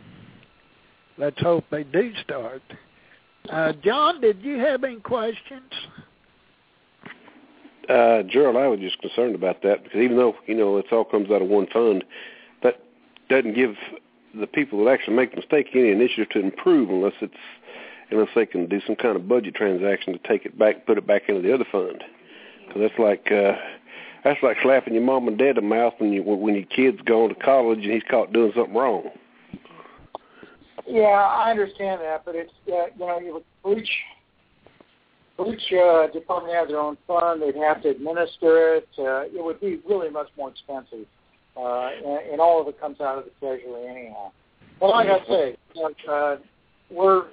[1.19, 2.63] let's hope they do start.
[3.51, 5.71] Uh, John, did you have any questions?
[7.89, 11.05] Uh, Gerald, I was just concerned about that because even though you know it all
[11.05, 12.05] comes out of one fund,
[12.63, 12.81] that
[13.29, 13.75] doesn't give
[14.39, 17.35] the people that actually make the mistake any initiative to improve unless it's
[18.11, 21.07] unless they can do some kind of budget transaction to take it back, put it
[21.07, 22.03] back into the other fund.
[22.67, 23.53] Because that's like uh,
[24.25, 27.01] that's like slapping your mom and dad in the mouth when you when your kid's
[27.03, 29.11] going to college and he's caught doing something wrong.
[30.87, 33.91] Yeah, I understand that, but it's uh, you know you for each
[35.47, 37.43] each uh, department have their own fund.
[37.43, 38.89] They'd have to administer it.
[38.99, 41.07] Uh, it would be really much more expensive,
[41.57, 44.33] uh, and, and all of it comes out of the treasury anyhow.
[44.81, 45.57] But like I say,
[46.11, 46.37] uh,
[46.91, 47.27] we're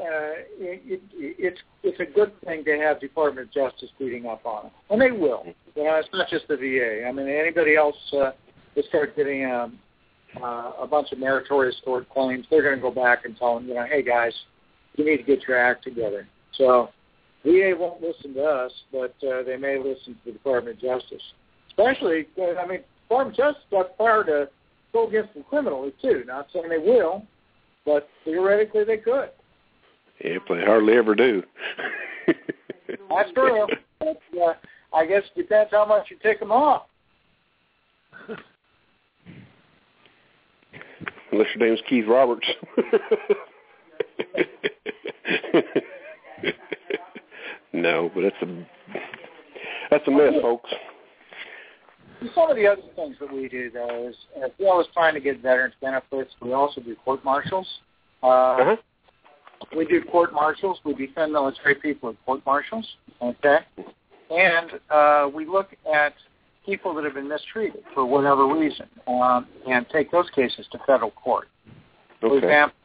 [0.00, 4.44] uh, it, it, it's it's a good thing to have Department of Justice beating up
[4.44, 5.44] on them, and they will.
[5.74, 7.06] You know, it's not just the VA.
[7.06, 8.32] I mean, anybody else uh,
[8.74, 9.78] that starts getting um,
[10.42, 13.68] uh, a bunch of meritorious tort claims, they're going to go back and tell them,
[13.68, 14.32] you know, hey guys,
[14.96, 16.26] you need to get your act together.
[16.56, 16.90] So
[17.44, 21.22] VA won't listen to us, but uh, they may listen to the Department of Justice.
[21.68, 24.48] Especially, uh, I mean, Department of Justice got power to
[24.92, 26.24] go against them criminally too.
[26.26, 27.22] Not saying they will,
[27.84, 29.30] but theoretically they could.
[30.24, 31.42] Yep, they hardly ever do.
[33.08, 33.66] That's true.
[33.98, 34.54] But, uh,
[34.94, 36.86] I guess it depends how much you take them off.
[41.32, 42.46] Unless your name's Keith Roberts.
[47.72, 48.66] no, but that's a
[49.90, 50.70] that's a mess, folks.
[52.34, 55.20] Some of the other things that we do, though, is as well as trying to
[55.20, 57.66] get veterans benefits, we also do court martials.
[58.22, 58.76] Uh, Uh-huh.
[59.74, 60.78] We do court martials.
[60.84, 62.86] We defend military people at court martials.
[63.22, 63.58] Okay,
[64.30, 66.14] and uh, we look at
[66.64, 71.12] people that have been mistreated for whatever reason, um, and take those cases to federal
[71.12, 71.48] court.
[72.20, 72.76] For example,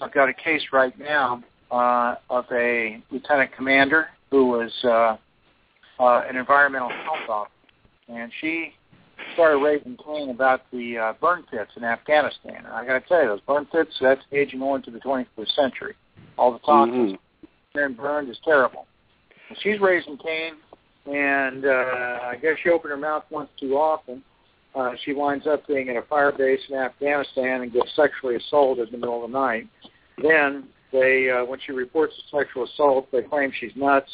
[0.00, 5.16] I've got a case right now uh, of a lieutenant commander who was uh,
[6.02, 7.54] uh, an environmental health officer,
[8.08, 8.74] and she
[9.34, 12.56] started raising Cain about the uh, burn pits in Afghanistan.
[12.56, 15.54] And I got to tell you, those burn pits, that's aging on to the 21st
[15.54, 15.94] century.
[16.40, 17.18] All the toxins Mhm.
[17.74, 18.86] being burned is terrible.
[19.50, 20.56] And she's raising Cain,
[21.04, 24.24] and uh, I guess she opened her mouth once too often.
[24.74, 28.86] Uh, she winds up being at a fire base in Afghanistan and gets sexually assaulted
[28.86, 29.66] in the middle of the night.
[30.16, 34.10] Then they, uh, when she reports the sexual assault, they claim she's nuts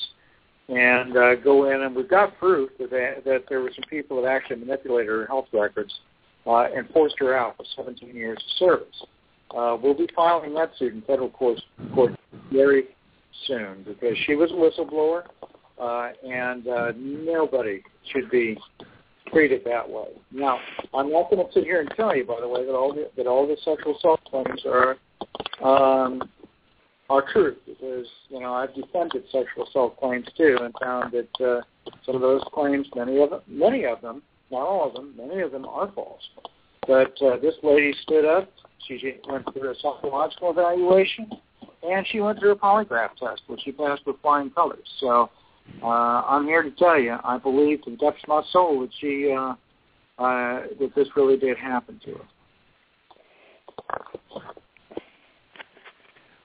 [0.69, 4.21] and uh, go in, and we've got proof that they, that there were some people
[4.21, 6.01] that actually manipulated her health records
[6.45, 9.05] uh, and forced her out for 17 years of service.
[9.55, 11.59] Uh, we'll be filing that suit in federal court,
[11.95, 12.13] court
[12.53, 12.85] very
[13.47, 15.25] soon because she was a whistleblower,
[15.81, 17.83] uh, and uh, nobody
[18.13, 18.59] should be
[19.33, 20.09] treated that way.
[20.33, 20.59] Now,
[20.95, 23.11] I'm not going to sit here and tell you, by the way, that all the,
[23.17, 24.97] that all the sexual assault claims are
[25.63, 26.23] um,
[27.09, 31.61] are true because you know I've defended sexual assault claims too and found that uh,
[32.05, 35.41] some of those claims, many of them, many of them, not all of them, many
[35.41, 36.23] of them are false.
[36.87, 38.49] But uh, this lady stood up.
[38.87, 41.31] She went through a psychological evaluation,
[41.83, 44.87] and she went through a polygraph test, which she passed with flying colors.
[45.01, 45.31] So
[45.83, 48.91] uh, I'm here to tell you, I believe to the depths of my soul that
[49.01, 49.55] she uh,
[50.19, 52.25] uh, that this really did happen to her.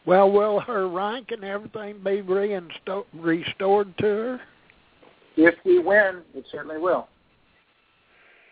[0.05, 4.41] Well, will her rank and everything be reinsto- restored to her?
[5.37, 7.07] If we win, it certainly will.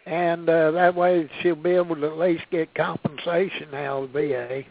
[0.10, 4.20] And uh, that way she'll be able to at least get compensation out of the
[4.20, 4.64] VA.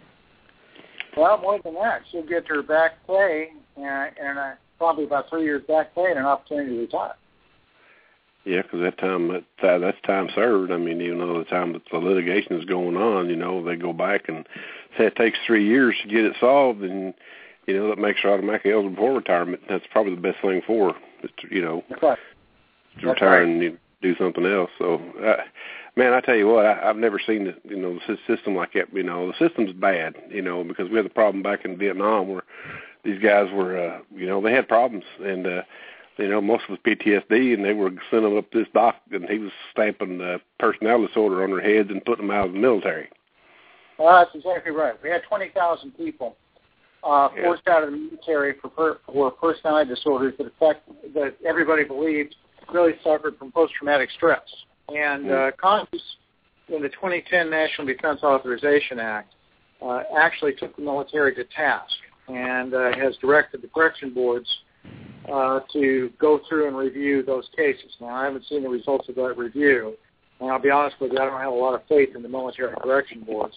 [1.16, 5.44] Well, more than that, she'll get her back pay and, and uh, probably about three
[5.44, 7.14] years back pay and an opportunity to retire.
[8.44, 10.72] Yeah, because that time that that- that's time served.
[10.72, 13.76] I mean, even though the time that the litigation is going on, you know, they
[13.76, 14.44] go back and
[14.96, 17.14] say it takes three years to get it solved, and
[17.66, 19.62] you know that makes her automatically eligible for retirement.
[19.68, 22.18] That's probably the best thing for her, is you know, That's right.
[23.00, 23.48] to That's retire right.
[23.48, 24.70] and you know, do something else.
[24.78, 25.42] So, uh,
[25.96, 28.72] man, I tell you what, I, I've never seen the, you know the system like
[28.74, 28.92] that.
[28.92, 30.16] You know, the system's bad.
[30.30, 32.44] You know, because we had the problem back in Vietnam where
[33.04, 35.46] these guys were, uh, you know, they had problems and.
[35.46, 35.62] uh
[36.20, 36.96] you know, most of it was
[37.30, 41.06] PTSD, and they were sending them up this doc, and he was stamping the personality
[41.06, 43.08] disorder on their heads and putting them out of the military.
[43.98, 44.94] Well, that's exactly right.
[45.00, 46.36] We had 20,000 people
[47.04, 47.44] uh, Yeah.
[47.44, 52.34] forced out of the military for, per, for personality disorders that affect that everybody believed
[52.72, 54.42] really suffered from post-traumatic stress.
[54.88, 56.02] And uh, Congress,
[56.68, 59.34] in the 2010 National Defense Authorization Act,
[59.82, 61.94] uh, actually took the military to task
[62.28, 64.46] and uh, has directed the correction boards
[65.32, 67.90] uh, to go through and review those cases.
[68.00, 69.94] Now, I haven't seen the results of that review,
[70.40, 72.28] and I'll be honest with you, I don't have a lot of faith in the
[72.28, 73.54] military correction boards,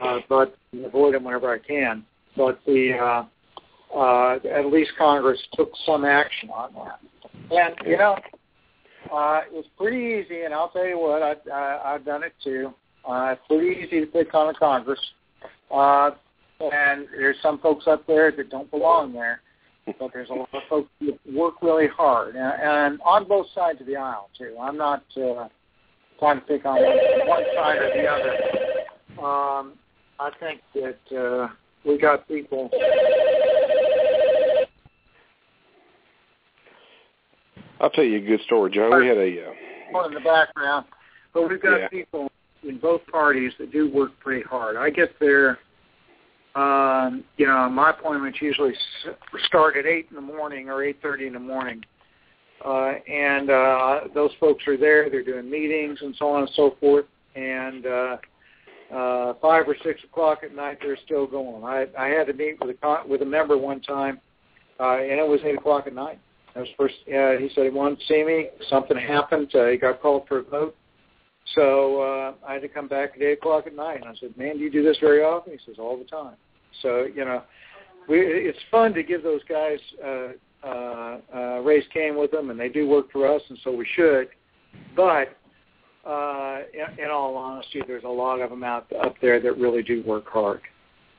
[0.00, 2.04] uh, but avoid them whenever I can.
[2.36, 7.00] But the uh, uh, at least Congress took some action on that,
[7.50, 8.16] and you know,
[9.12, 10.42] uh, it's pretty easy.
[10.42, 12.72] And I'll tell you what, I, I, I've done it too.
[13.08, 15.00] Uh, it's pretty easy to pick on the Congress,
[15.74, 16.10] uh,
[16.60, 19.40] and there's some folks up there that don't belong there
[19.98, 23.80] but there's a lot of folks that work really hard, and, and on both sides
[23.80, 24.56] of the aisle too.
[24.60, 25.48] I'm not uh,
[26.18, 29.24] trying to pick on one side or the other.
[29.24, 29.74] Um,
[30.20, 31.48] I think that uh,
[31.84, 32.70] we got people.
[37.80, 38.98] I'll tell you a good story, John.
[38.98, 40.86] We had a uh, in the background,
[41.32, 41.88] but we've got Yeah.
[41.88, 42.30] people
[42.62, 44.76] in both parties that do work pretty hard.
[44.76, 45.58] I get their
[46.54, 48.74] Um, you know, my appointments usually
[49.44, 51.84] start at eight in the morning or eight thirty in the morning,
[52.64, 55.08] uh, and uh, those folks are there.
[55.08, 57.04] They're doing meetings and so on and so forth.
[57.36, 58.16] And uh,
[58.92, 61.62] uh, five or six o'clock at night, they're still going.
[61.62, 64.18] I, I had to meet with a con- with a member one time,
[64.80, 66.18] uh, and it was eight o'clock at night.
[66.58, 66.94] That was first.
[67.06, 68.48] Uh, he said he wanted to see me.
[68.68, 69.54] Something happened.
[69.54, 70.74] Uh, he got called for a vote.
[71.54, 74.00] So uh, I had to come back at 8 o'clock at night.
[74.00, 75.52] And I said, man, do you do this very often?
[75.52, 76.34] He says, all the time.
[76.82, 77.44] So, you know,
[78.08, 82.58] we, it's fun to give those guys uh, uh, uh, raise Cain with them, and
[82.58, 84.26] they do work for us, and so we should.
[84.96, 85.28] But
[86.04, 89.84] uh, in, in all honesty, there's a lot of them out up there that really
[89.84, 90.62] do work hard.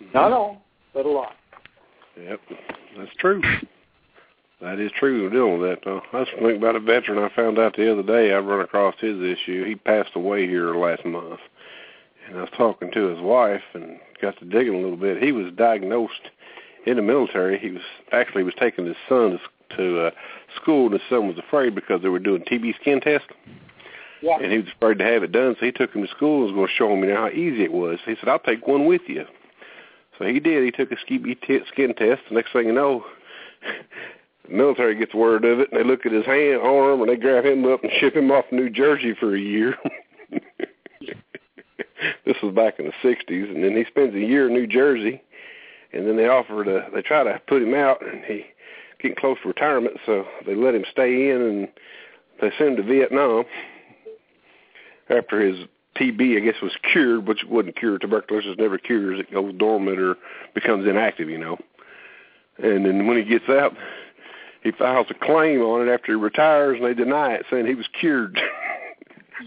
[0.03, 0.11] Mm-hmm.
[0.13, 1.35] Not all, but a lot.
[2.21, 2.41] Yep,
[2.97, 3.41] that's true.
[4.61, 5.17] That is true.
[5.17, 6.01] We were dealing with that, though.
[6.11, 8.33] I was thinking about a veteran I found out the other day.
[8.33, 9.63] I run across his issue.
[9.63, 11.39] He passed away here last month,
[12.27, 15.23] and I was talking to his wife and got to digging a little bit.
[15.23, 16.29] He was diagnosed
[16.85, 17.57] in the military.
[17.57, 19.39] He was actually was taking his son
[19.69, 20.11] to, to uh,
[20.61, 23.25] school, and his son was afraid because they were doing TB skin test.
[24.21, 24.39] Yeah.
[24.41, 26.53] And he was afraid to have it done, so he took him to school and
[26.53, 27.99] was going to show him you know, how easy it was.
[28.05, 29.25] He said, "I'll take one with you."
[30.17, 30.65] So he did.
[30.65, 32.21] He took a skin test.
[32.27, 33.05] The next thing you know,
[34.51, 37.45] military gets word of it, and they look at his hand, arm, and they grab
[37.45, 39.75] him up and ship him off to New Jersey for a year.
[42.25, 45.21] this was back in the '60s, and then he spends a year in New Jersey,
[45.93, 48.45] and then they offer to, they try to put him out, and he
[49.01, 51.67] getting close to retirement, so they let him stay in, and
[52.41, 53.45] they send him to Vietnam
[55.09, 58.01] after his TB, I guess, was cured, which wasn't cured.
[58.01, 60.15] Tuberculosis never cures; it goes dormant or
[60.53, 61.57] becomes inactive, you know.
[62.57, 63.73] And then when he gets out,
[64.63, 67.75] he files a claim on it after he retires, and they deny it, saying he
[67.75, 68.37] was cured.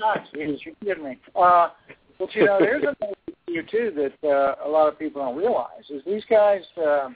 [0.02, 1.18] oh, Jesus, you're kidding me.
[1.34, 1.68] Uh,
[2.18, 3.14] but you know, there's another
[3.48, 3.92] issue too
[4.22, 6.62] that uh, a lot of people don't realize is these guys.
[6.82, 7.10] Uh,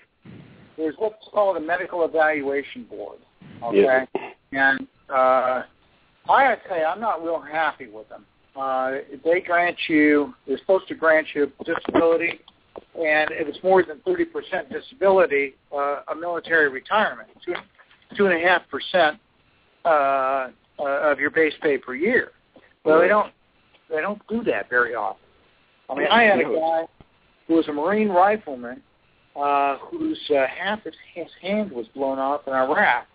[0.77, 3.19] there's what's called a medical evaluation board.
[3.63, 4.31] Okay, yeah.
[4.53, 5.63] and uh,
[6.29, 8.27] I gotta tell you, I'm not real happy with them.
[8.55, 8.93] Uh,
[9.25, 12.41] they grant you, they're supposed to grant you disability,
[12.95, 14.25] and if it's more than 30%
[14.71, 17.29] disability, uh, a military retirement,
[18.17, 19.19] two, and a half percent
[19.85, 20.49] uh,
[20.79, 22.33] uh, of your base pay per year.
[22.85, 23.33] Well, they don't,
[23.91, 25.23] they don't do that very often.
[25.91, 26.83] I mean, I had a guy
[27.47, 28.83] who was a Marine rifleman
[29.35, 33.07] uh, whose uh, half of his hand was blown off in Iraq,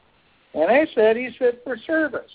[0.54, 2.32] and they said he's fit for service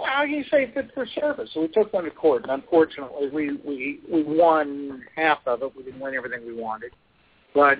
[0.00, 1.50] well, how can you say fit for service?
[1.52, 5.76] So we took them to court, and unfortunately, we we we won half of it.
[5.76, 6.92] We didn't win everything we wanted,
[7.54, 7.78] but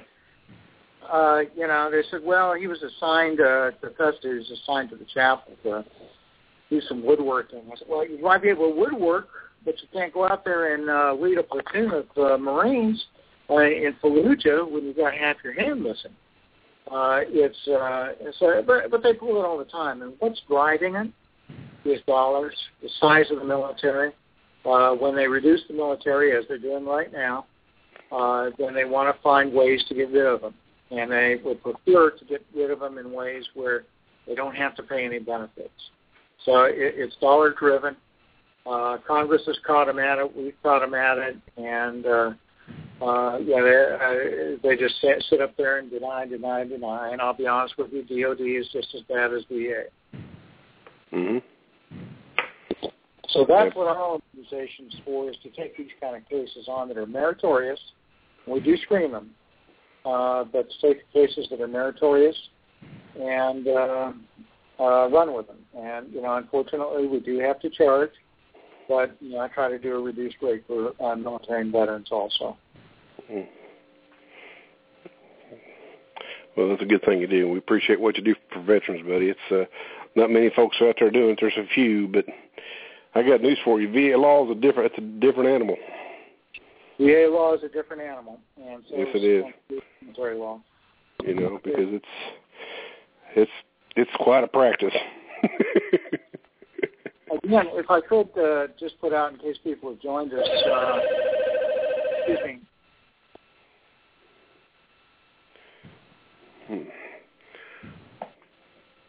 [1.11, 4.21] uh, you know, they said, well, he was assigned uh, to Festa.
[4.23, 5.85] He was assigned to the chapel to
[6.69, 7.63] do some woodworking.
[7.73, 9.29] I said, well, you might be able to woodwork,
[9.65, 13.03] but you can't go out there and uh, lead a platoon of uh, Marines
[13.49, 16.13] uh, in Fallujah when you've got half your hand missing.
[16.91, 20.03] Uh, it's uh, so, but but they pull it all the time.
[20.03, 21.13] And what's driving it?
[21.85, 24.13] is dollars, the size of the military.
[24.65, 27.47] Uh, when they reduce the military, as they're doing right now,
[28.13, 30.55] uh, then they want to find ways to get rid of them.
[30.91, 33.85] And they would prefer to get rid of them in ways where
[34.27, 35.71] they don't have to pay any benefits.
[36.45, 37.97] So it, it's dollar driven.
[38.67, 40.37] Uh, Congress has caught them at it.
[40.37, 41.37] We've caught them at it.
[41.57, 42.31] And uh,
[43.03, 47.11] uh, yeah, they, uh, they just sit, sit up there and deny, deny, deny.
[47.13, 49.85] And I'll be honest with you, DOD is just as bad as VA.
[51.13, 51.39] Mm-hmm.
[53.31, 56.99] So that's what our organization's for, is to take these kind of cases on that
[56.99, 57.79] are meritorious.
[58.47, 59.31] We do screen them,
[60.05, 62.37] uh, but take cases that are meritorious
[63.19, 64.13] and uh,
[64.79, 65.59] uh, run with them.
[65.77, 68.11] And, you know, unfortunately, we do have to charge,
[68.89, 72.09] but, you know, I try to do a reduced rate for uh, military and veterans
[72.11, 72.57] also.
[73.31, 73.47] Mm.
[76.57, 77.49] Well, that's a good thing you do.
[77.49, 79.31] We appreciate what you do for veterans, buddy.
[79.31, 79.65] It's uh,
[80.17, 81.39] not many folks out there doing it.
[81.41, 82.25] There's a few, but
[83.15, 83.89] I got news for you.
[83.91, 84.93] VA law is a different.
[84.93, 85.77] It's a different animal.
[87.01, 89.45] VA law is a different animal, and so yes, it is.
[90.03, 90.61] Military law.
[91.25, 92.05] You know, because it's
[93.37, 93.51] it's
[93.97, 94.93] it's quite a practice.
[97.43, 100.47] Again, if I could uh, just put out in case people have joined us.
[100.67, 100.99] Uh,
[102.19, 102.59] excuse me.
[106.67, 106.83] Hmm.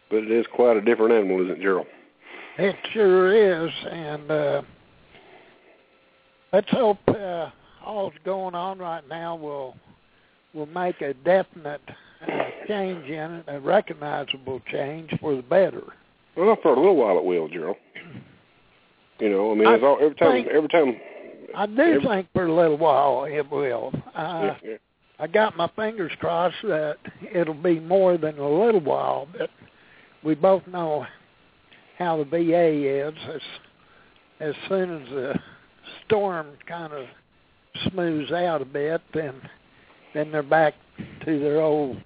[0.10, 1.88] But it is quite a different animal, isn't it, Gerald?
[2.58, 4.62] It sure is, and uh,
[6.54, 7.50] let's hope uh,
[7.86, 9.76] all's going on right now will
[10.54, 11.82] will make a definite
[12.22, 12.28] uh,
[12.68, 15.84] change in it, a recognizable change for the better.
[16.36, 17.78] Well, for a little while it will, Gerald.
[19.20, 20.98] You know, I mean, I all, every time, every time.
[21.56, 23.92] I do every, think for a little while it will.
[24.16, 24.78] Uh, yeah, yeah.
[25.20, 26.98] I got my fingers crossed that
[27.34, 29.52] it'll be more than a little while, but
[30.24, 31.06] we both know
[31.98, 33.14] how the VA is.
[33.30, 33.42] As
[34.40, 35.40] as soon as the
[36.06, 37.06] storm kind of
[37.90, 39.36] smooths out a bit, then
[40.14, 40.74] then they're back
[41.26, 41.98] to their old.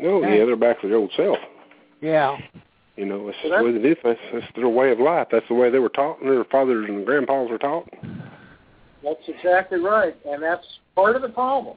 [0.00, 1.38] No, yeah, they're back to their old self.
[2.00, 2.36] Yeah.
[2.96, 3.96] You know, it's the way they do.
[4.04, 5.28] That's their way of life.
[5.30, 7.88] That's the way they were taught, and their fathers and grandpas were taught.
[9.02, 11.76] That's exactly right, and that's part of the problem.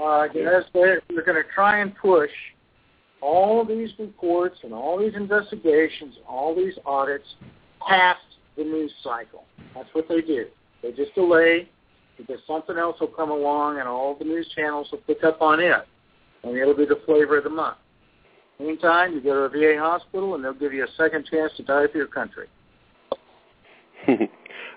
[0.00, 0.60] Uh, Yeah.
[0.72, 2.30] They're, they're going to try and push
[3.20, 7.26] all these reports and all these investigations, all these audits
[7.86, 8.20] past
[8.56, 9.44] the news cycle.
[9.74, 10.46] That's what they do.
[10.82, 11.68] They just delay
[12.16, 15.60] because something else will come along and all the news channels will pick up on
[15.60, 15.72] it,
[16.42, 17.76] and it'll be the flavor of the month.
[18.60, 21.62] Meantime, you go to a VA hospital and they'll give you a second chance to
[21.64, 22.46] die for your country.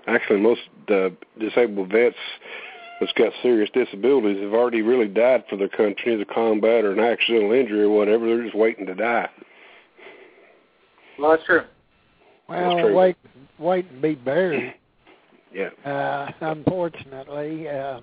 [0.08, 1.10] Actually, most uh,
[1.40, 2.16] disabled vets
[3.00, 7.00] that's got serious disabilities have already really died for their country, either combat or an
[7.00, 8.26] accidental injury or whatever.
[8.26, 9.30] They're just waiting to die.
[11.20, 11.64] Well, that's true.
[12.50, 12.96] Well, true.
[12.96, 13.16] wait,
[13.60, 14.74] wait and be buried.
[15.54, 15.70] Yeah.
[15.90, 18.02] Uh, unfortunately, uh,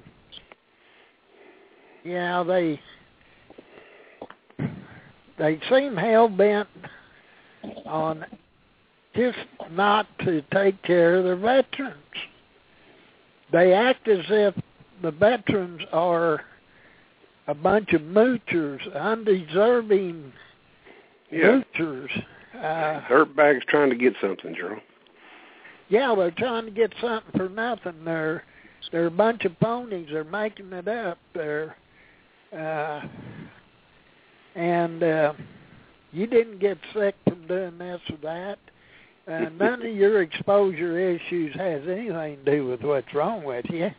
[2.05, 2.81] yeah, they
[5.39, 6.69] they seem hell bent
[7.87, 8.25] on
[9.15, 9.39] just
[9.71, 11.97] not to take care of their veterans.
[13.53, 14.55] They act as if
[15.03, 16.41] the veterans are
[17.47, 20.33] a bunch of moochers, undeserving
[21.31, 21.61] Yeah.
[21.77, 22.25] moochers.
[22.55, 24.81] Uh, Dirtbags trying to get something, Gerald.
[25.89, 28.05] Yeah, they're trying to get something for nothing.
[28.05, 28.45] They're
[28.93, 30.09] they're a bunch of ponies.
[30.13, 31.19] They're making it up.
[31.35, 31.77] They're
[32.53, 33.03] uh
[34.55, 35.33] and uh
[36.13, 38.59] you didn't get sick from doing this or that.
[39.27, 43.91] Uh, none of your exposure issues has anything to do with what's wrong with you.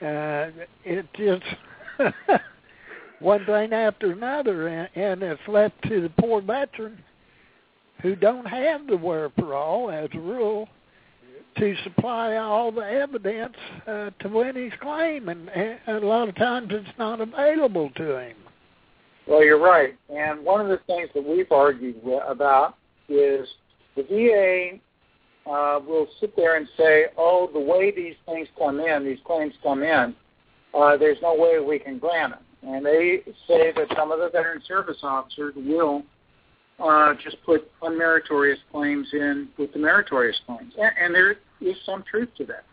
[0.00, 0.50] Uh,
[0.84, 1.44] it just
[3.20, 6.98] one thing after another, and, and it's left to the poor veteran
[8.00, 10.66] who don't have the wherewithal, as a rule,
[11.56, 16.34] to supply all the evidence uh, to win his claim, and, and a lot of
[16.36, 18.36] times it's not available to him.
[19.26, 19.96] Well, you're right.
[20.08, 21.96] And one of the things that we've argued
[22.26, 22.76] about
[23.08, 23.46] is
[23.96, 29.04] the VA uh, will sit there and say, oh, the way these things come in,
[29.04, 30.14] these claims come in,
[30.74, 32.42] uh, there's no way we can grant them.
[32.62, 36.02] And they say that some of the veteran service officers will
[36.82, 40.72] uh, just put unmeritorious claims in with the meritorious claims.
[40.78, 42.64] And, and there is some truth to that.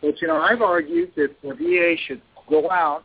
[0.00, 3.04] But, you know, I've argued that the VA should go out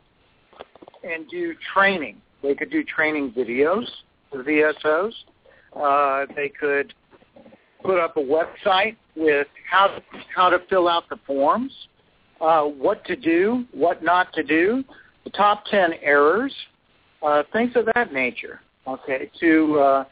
[1.03, 2.21] and do training.
[2.41, 3.85] They could do training videos
[4.31, 5.13] for VSOs.
[5.75, 6.93] Uh, they could
[7.83, 10.01] put up a website with how to,
[10.35, 11.71] how to fill out the forms,
[12.41, 14.83] uh, what to do, what not to do,
[15.23, 16.53] the top 10 errors,
[17.25, 20.03] uh, things of that nature, okay, to uh,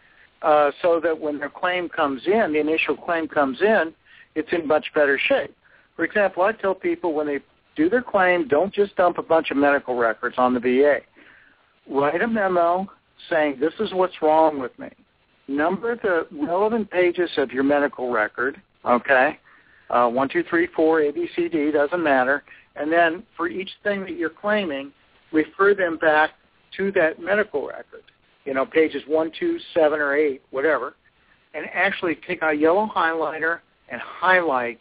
[0.42, 3.94] uh, so that when their claim comes in, the initial claim comes in,
[4.36, 5.56] it's in much better shape.
[5.96, 7.40] For example, I tell people when they
[7.76, 11.00] do their claim, don't just dump a bunch of medical records on the VA.
[11.90, 12.88] Write a memo
[13.30, 14.90] saying this is what's wrong with me.
[15.48, 19.38] Number the relevant pages of your medical record, okay?
[19.90, 22.44] Uh, one, two, three, four, A, B, C, D, doesn't matter.
[22.76, 24.94] And then for each thing that you're claiming,
[25.32, 26.32] refer them back
[26.78, 28.04] to that medical record.
[28.46, 30.96] You know, pages one, two, seven, or eight, whatever.
[31.54, 34.80] And actually take a yellow highlighter and highlight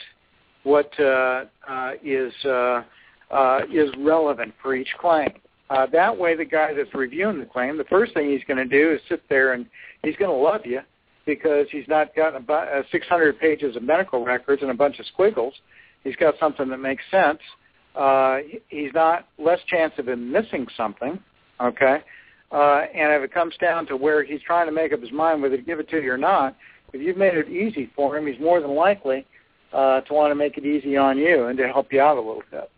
[0.63, 2.83] what uh, uh, is uh,
[3.31, 5.31] uh, is relevant for each claim.
[5.71, 8.65] Uh, that way, the guy that's reviewing the claim, the first thing he's going to
[8.65, 9.67] do is sit there and
[10.03, 10.81] he's going to love you
[11.27, 15.07] because he's not got about uh, 600 pages of medical records and a bunch of
[15.07, 15.55] squiggles.
[16.03, 17.39] He's got something that makes sense.
[17.95, 18.39] Uh,
[18.69, 21.21] he's not less chance of him missing something.
[21.61, 21.99] Okay,
[22.53, 25.41] uh, and if it comes down to where he's trying to make up his mind
[25.43, 26.57] whether to give it to you or not,
[26.93, 29.25] if you've made it easy for him, he's more than likely
[29.73, 32.21] uh, to want to make it easy on you and to help you out a
[32.21, 32.71] little bit.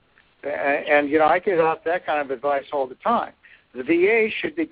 [0.45, 3.33] And, and you know, I give out that kind of advice all the time.
[3.75, 4.69] The VA should be,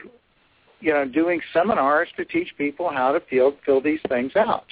[0.80, 4.66] you know, doing seminars to teach people how to fill fill these things out.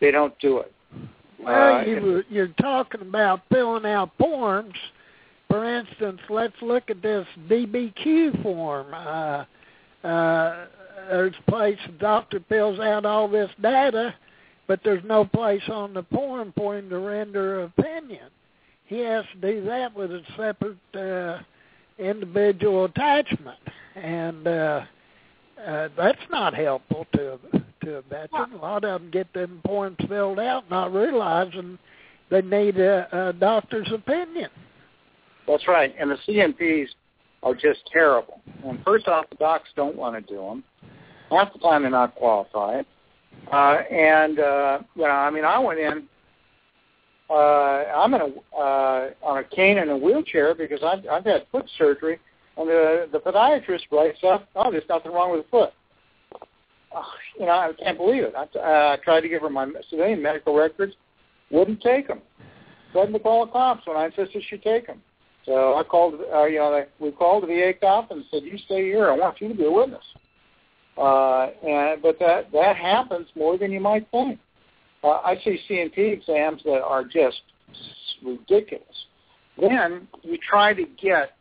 [0.00, 0.72] They don't do it.
[1.38, 4.74] Well, Uh, you were, you're talking about filling out forms.
[5.48, 8.92] For instance, let's look at this DBQ form.
[8.92, 9.44] Uh,
[10.06, 10.66] uh,
[11.08, 14.14] there's a place the doctor fills out all this data,
[14.66, 18.28] but there's no place on the form for him to render an opinion.
[18.86, 21.42] He has to do that with a separate uh,
[21.98, 23.58] individual attachment,
[23.94, 24.84] and uh,
[25.64, 27.38] uh, that's not helpful to
[27.82, 28.52] to a veteran.
[28.52, 31.78] A lot of them get them forms filled out, not realizing
[32.30, 34.50] they need a, a doctor's opinion.
[35.46, 35.94] That's right.
[35.98, 36.94] And the C&Ps
[37.42, 38.40] are just terrible.
[38.64, 40.64] And first off, the docs don't want to do them.
[41.30, 42.86] Half the time they're not qualified.
[43.52, 46.04] Uh, and uh, you know, I mean, I went in.
[47.28, 51.46] Uh, I'm in a uh, on a cane and a wheelchair because I've I've had
[51.50, 52.18] foot surgery,
[52.56, 55.72] and the the podiatrist writes up, "Oh, there's nothing wrong with the foot."
[56.94, 57.02] Uh,
[57.38, 58.34] you know, I can't believe it.
[58.36, 60.94] I, I tried to give her my civilian medical records,
[61.50, 62.22] wouldn't take them.
[62.92, 65.02] Threatened to call the cops when I insisted she take them.
[65.46, 68.84] So I called, uh, you know, we called the VA cop and said, "You stay
[68.84, 69.10] here.
[69.10, 70.04] I want you to be a witness."
[70.98, 74.40] Uh, and but that that happens more than you might think.
[75.04, 77.42] Uh, I see C&P exams that are just
[78.24, 79.06] ridiculous.
[79.58, 81.36] Then you try to get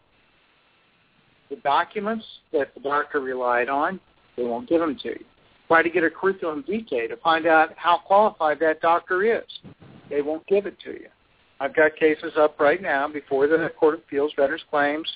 [1.49, 3.99] the documents that the doctor relied on.
[4.37, 5.25] They won't give them to you.
[5.67, 9.47] Try to get a curriculum vitae to find out how qualified that doctor is.
[10.09, 11.07] They won't give it to you.
[11.59, 15.09] I've got cases up right now before the Court of Appeals Veterans Claims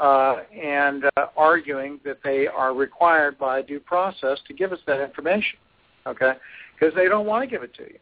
[0.00, 5.00] uh, and uh, arguing that they are required by due process to give us that
[5.00, 5.58] information,
[6.06, 6.32] okay?
[6.78, 7.98] Because they don't want to give it to you.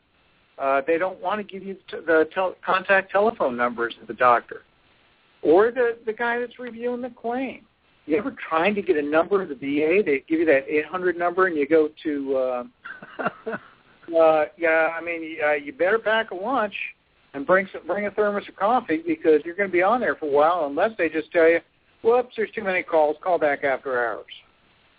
[0.58, 4.14] Uh, they don't want to give you t- the tel- contact telephone numbers of the
[4.14, 4.62] doctor
[5.42, 7.66] or the, the guy that's reviewing the claim.
[8.06, 10.02] You ever trying to get a number of the VA?
[10.04, 12.64] They give you that 800 number and you go to, uh,
[14.16, 16.74] uh, yeah, I mean, uh, you better pack a lunch
[17.34, 20.14] and bring some, bring a thermos of coffee because you're going to be on there
[20.14, 21.58] for a while unless they just tell you,
[22.02, 23.16] whoops, there's too many calls.
[23.22, 24.24] Call back after hours.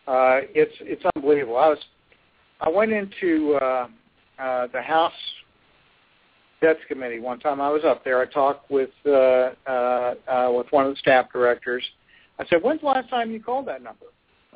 [0.07, 1.57] Uh, it's it's unbelievable.
[1.57, 1.79] I was
[2.61, 3.87] I went into uh,
[4.37, 5.11] uh, the House
[6.61, 7.59] Debts Committee one time.
[7.59, 8.21] I was up there.
[8.21, 11.83] I talked with uh, uh, uh, with one of the staff directors.
[12.37, 14.05] I said, "When's the last time you called that number?"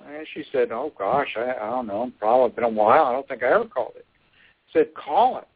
[0.08, 2.12] And she said, "Oh gosh, I, I don't know.
[2.20, 3.06] Probably been a while.
[3.06, 4.06] I don't think I ever called it."
[4.70, 5.48] I said, "Call it."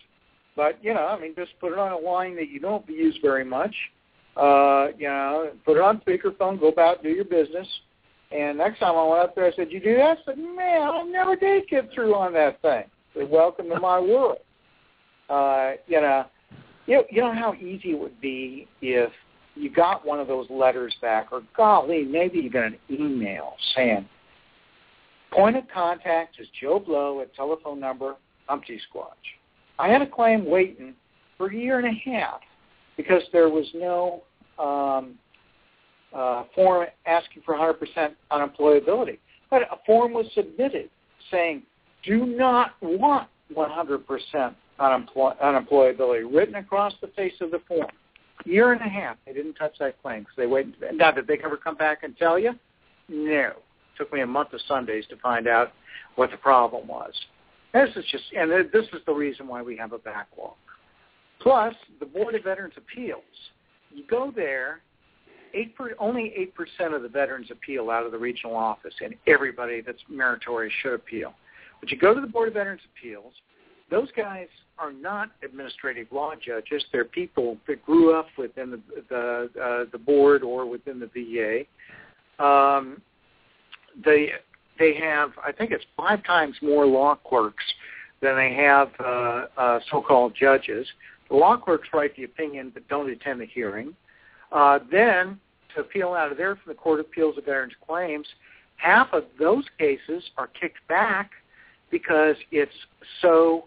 [0.56, 3.18] But you know, I mean, just put it on a line that you don't use
[3.22, 3.74] very much,
[4.38, 7.68] uh, you know, put it on speakerphone, go about, do your business.
[8.32, 10.82] And next time I went up there, I said, "You do that?" I said, "Man,
[10.82, 14.40] I never did get through on that thing." I said, "Welcome to my world."
[15.30, 16.26] Uh, you know,
[16.88, 19.12] you you know how easy it would be if
[19.56, 24.08] you got one of those letters back, or golly, maybe even an email saying,
[25.32, 28.16] "Point of contact is Joe Blow at telephone number
[28.50, 29.38] Umpty Squatch."
[29.80, 30.94] I had a claim waiting
[31.38, 32.42] for a year and a half
[32.98, 34.24] because there was no
[34.60, 35.16] um,
[36.14, 39.18] uh, form asking for 100% unemployability.
[39.50, 40.90] But a form was submitted
[41.32, 41.64] saying,
[42.04, 47.90] do not want 100% unemploy- unemployability written across the face of the form.
[48.46, 50.76] Year and a half, they didn't touch that claim because they waited.
[50.94, 52.54] Now, did they ever come back and tell you?
[53.08, 53.50] No.
[53.50, 55.72] It took me a month of Sundays to find out
[56.16, 57.14] what the problem was.
[57.74, 60.54] This is just, and this is the reason why we have a backlog.
[61.42, 63.24] Plus, the Board of Veterans Appeals.
[63.92, 64.82] You go there,
[65.54, 69.16] eight per, only eight percent of the veterans appeal out of the regional office, and
[69.28, 71.34] everybody that's meritorious should appeal.
[71.80, 73.34] But you go to the Board of Veterans Appeals.
[73.92, 74.48] Those guys
[74.80, 76.84] are not administrative law judges.
[76.92, 82.44] They're people that grew up within the the, uh, the board or within the VA.
[82.44, 83.02] Um,
[84.04, 84.32] they
[84.84, 87.64] they have, I think it's five times more law clerks
[88.22, 90.86] than they have uh, uh, so-called judges.
[91.30, 93.96] The law clerks write the opinion but don't attend the hearing.
[94.52, 95.40] Uh, then,
[95.74, 98.28] to appeal out of there from the Court of Appeals of Veterans Claims,
[98.76, 101.32] half of those cases are kicked back
[101.90, 102.72] because it's
[103.22, 103.66] so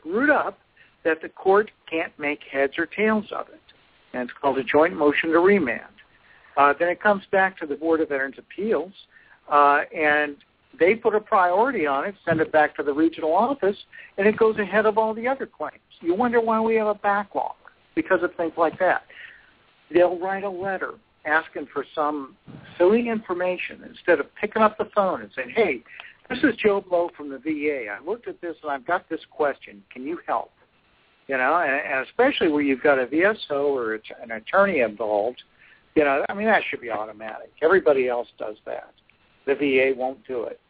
[0.00, 0.58] screwed up
[1.04, 3.60] that the court can't make heads or tails of it.
[4.14, 5.82] And it's called a joint motion to remand.
[6.56, 8.92] Uh, then it comes back to the Board of Veterans Appeals,
[9.50, 10.36] uh, and
[10.78, 13.76] they put a priority on it, send it back to the regional office,
[14.18, 15.78] and it goes ahead of all the other claims.
[16.00, 17.54] You wonder why we have a backlog
[17.94, 19.04] because of things like that.
[19.92, 20.92] They'll write a letter
[21.24, 22.36] asking for some
[22.78, 25.82] silly information instead of picking up the phone and saying, hey,
[26.28, 27.86] this is Joe Blow from the VA.
[27.90, 29.82] I looked at this and I've got this question.
[29.92, 30.52] Can you help?
[31.28, 35.42] You know, and, and especially where you've got a VSO or it's an attorney involved,
[35.96, 37.50] you know, I mean, that should be automatic.
[37.62, 38.92] Everybody else does that.
[39.46, 40.60] The VA won't do it.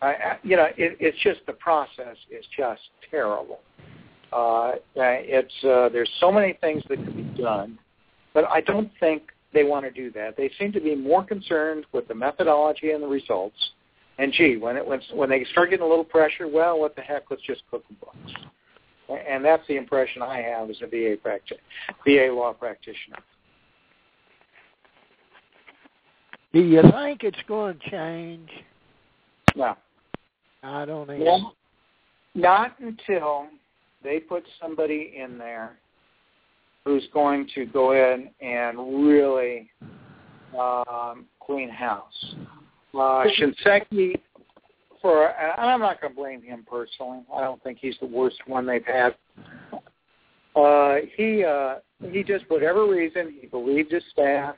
[0.00, 3.60] I, you know, it, it's just the process is just terrible.
[4.32, 7.78] Uh, it's uh, there's so many things that could be done,
[8.34, 10.36] but I don't think they want to do that.
[10.36, 13.56] They seem to be more concerned with the methodology and the results.
[14.18, 17.02] And gee, when it when when they start getting a little pressure, well, what the
[17.02, 17.24] heck?
[17.30, 18.32] Let's just cook the books.
[19.28, 21.58] And that's the impression I have as a VA practi-
[22.06, 23.18] VA law practitioner.
[26.52, 28.50] Do you think it's going to change?
[29.56, 29.76] No.
[30.62, 31.24] I don't even.
[31.24, 31.54] Well,
[32.34, 33.46] not until
[34.02, 35.76] they put somebody in there
[36.84, 39.70] who's going to go in and really
[40.58, 42.34] um, clean house.
[42.94, 44.20] Uh, Shinseki,
[45.00, 47.20] for and I'm not going to blame him personally.
[47.34, 49.14] I don't think he's the worst one they've had.
[50.54, 51.76] Uh, he uh,
[52.10, 54.56] he just whatever reason he believed his staff,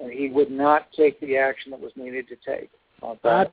[0.00, 2.70] and he would not take the action that was needed to take.
[3.24, 3.46] I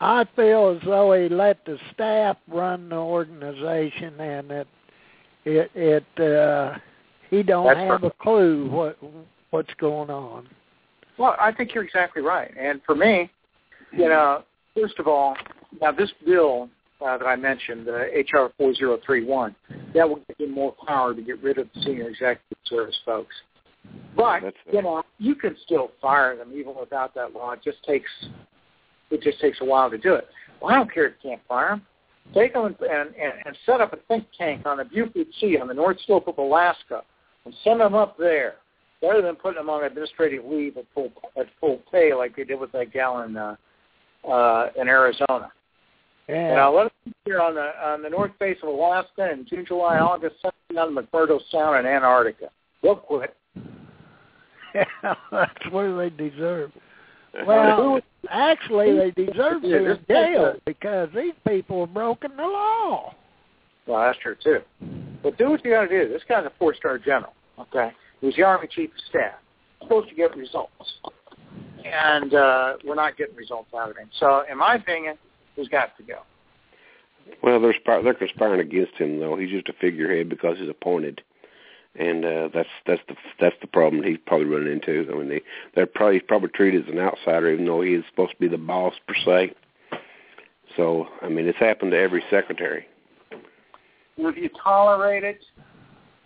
[0.00, 4.68] I feel as though he let the staff run the organization, and it
[5.44, 6.78] it it uh,
[7.28, 8.16] he don't That's have perfect.
[8.20, 8.98] a clue what
[9.50, 10.48] what's going on.
[11.18, 12.50] Well, I think you're exactly right.
[12.58, 13.30] And for me,
[13.92, 14.42] you know,
[14.74, 15.36] first of all,
[15.80, 16.70] now this bill
[17.04, 19.54] uh, that I mentioned, uh, HR 4031,
[19.94, 23.34] that will give you more power to get rid of the senior executive service folks.
[24.16, 27.52] But That's you know, you can still fire them even without that law.
[27.52, 28.10] It just takes
[29.10, 30.26] it just takes a while to do it.
[30.60, 31.82] Well, I don't care if you can't fire them.
[32.34, 35.68] Take them and, and, and set up a think tank on the Beaufort Sea on
[35.68, 37.02] the North Slope of Alaska
[37.44, 38.56] and send them up there
[39.02, 42.60] rather than putting them on administrative leave at full at full pay like they did
[42.60, 43.56] with that gal in uh,
[44.28, 45.50] uh, in Arizona.
[46.28, 46.52] Yeah.
[46.52, 49.46] And I'll let them be here on the on the north face of Alaska in
[49.48, 52.50] June, July, August, them McMurdo Sound in Antarctica.
[52.82, 53.02] They'll
[54.72, 54.88] quit.
[55.30, 56.72] That's where they deserve.
[57.46, 62.42] Well, actually, they deserve to be Yeah, in jail because these people have broken the
[62.42, 63.14] law.
[63.86, 64.60] Well, that's true too.
[65.22, 66.12] But do what you got to do.
[66.12, 67.32] This guy's a four-star general.
[67.58, 69.34] Okay, he's the Army Chief of Staff.
[69.80, 70.72] He's supposed to get results,
[71.84, 74.08] and uh, we're not getting results out of him.
[74.18, 75.16] So, in my opinion,
[75.56, 76.18] he's got to go.
[77.42, 79.36] Well, they're spir- they're conspiring against him though.
[79.36, 81.22] He's just a figurehead because he's appointed,
[81.98, 85.08] and uh, that's that's the that's the problem he's probably running into.
[85.12, 85.42] I mean, they
[85.74, 88.48] they're probably he's probably treated as an outsider, even though he is supposed to be
[88.48, 89.54] the boss per se.
[90.76, 92.86] So, I mean, it's happened to every secretary.
[93.32, 95.40] And if you tolerate it,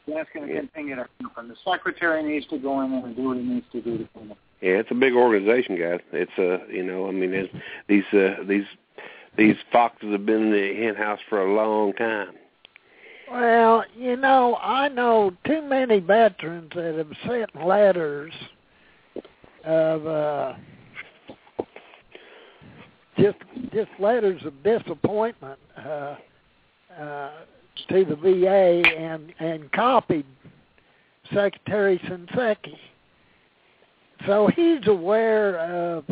[0.06, 0.60] that's going to Yeah.
[0.60, 1.48] continue to happen.
[1.48, 4.08] The secretary needs to go in there and do what he needs to do to
[4.12, 4.38] clean up.
[4.60, 6.00] Yeah, it's a big organization, guys.
[6.12, 7.48] It's uh, you know, I mean, there's,
[7.88, 8.66] these uh, these
[9.36, 12.34] these foxes have been in the hen house for a long time.
[13.30, 18.32] Well, you know, I know too many veterans that have sent letters
[19.64, 20.54] of uh
[23.18, 23.38] just
[23.72, 26.16] just letters of disappointment uh
[27.00, 27.30] uh
[27.88, 30.26] to the VA and and copied
[31.32, 32.76] Secretary Shinseki.
[34.26, 36.04] So he's aware of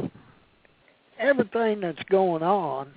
[1.19, 2.91] everything that's going on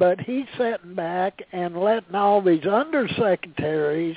[0.00, 4.16] but he's sitting back and letting all these undersecretaries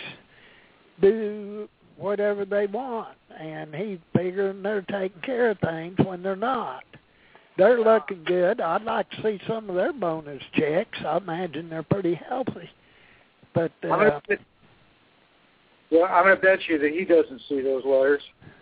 [1.01, 1.67] do
[1.97, 6.85] whatever they want, and he's figuring they're taking care of things when they're not.
[7.57, 8.61] They're looking good.
[8.61, 10.97] I'd like to see some of their bonus checks.
[11.05, 12.69] I imagine they're pretty healthy.
[13.53, 14.39] But I'm uh, gonna bet,
[15.91, 18.21] well, I'm going to bet you that he doesn't see those letters.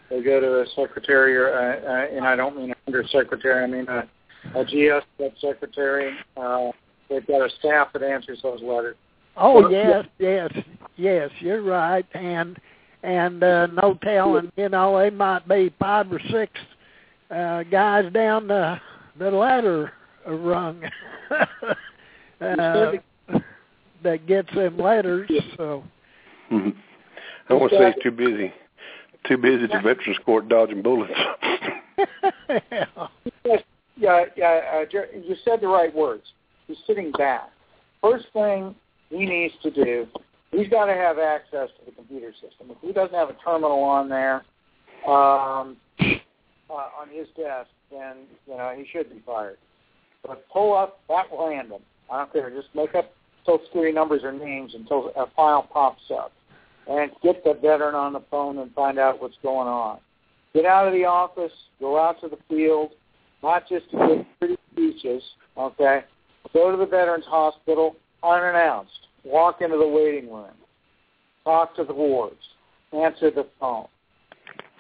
[0.10, 3.64] They go to a secretary, or uh, uh, and I don't mean a undersecretary.
[3.64, 5.06] I mean a, a GS
[5.40, 6.14] secretary.
[6.36, 6.72] Uh,
[7.12, 8.96] they've got a staff that answers those letters.
[9.38, 10.52] oh Well, yes, yes,
[10.96, 12.06] yes, you're right.
[12.14, 12.58] And
[13.04, 16.52] and uh, no telling, you know, they might be five or six
[17.30, 18.80] uh, guys down the
[19.20, 19.92] the ladder
[20.28, 20.84] rung
[21.32, 22.92] uh,
[24.04, 25.30] that gets them letters.
[25.58, 25.84] So
[26.52, 28.54] I want to say he's too busy,
[29.28, 31.14] too busy to Veterans Court dodging bullets.
[33.44, 33.64] Yes,
[33.98, 34.62] yeah, yeah.
[34.74, 36.24] Uh, Jer- you said the right words.
[36.72, 37.50] He's sitting back.
[38.02, 38.74] First thing
[39.10, 40.08] he needs to do,
[40.52, 42.70] he's got to have access to the computer system.
[42.70, 44.46] If he doesn't have a terminal on there,
[45.06, 49.58] um, uh, on his desk, then you know he should be fired.
[50.26, 51.82] But pull up that random.
[52.10, 52.50] I don't care.
[52.50, 53.12] Just make up
[53.46, 56.32] social security numbers or names until a file pops up,
[56.88, 60.00] and get the veteran on the phone and find out what's going on.
[60.54, 61.52] Get out of the office.
[61.82, 62.92] Go out to the field
[63.44, 65.24] not just to give pretty speeches,
[65.58, 66.04] okay?
[66.54, 69.08] Go to the Veterans Hospital unannounced.
[69.24, 70.54] Walk into the waiting room.
[71.44, 72.36] Talk to the wards.
[72.94, 73.88] Answer the phone,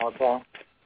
[0.03, 0.39] okay?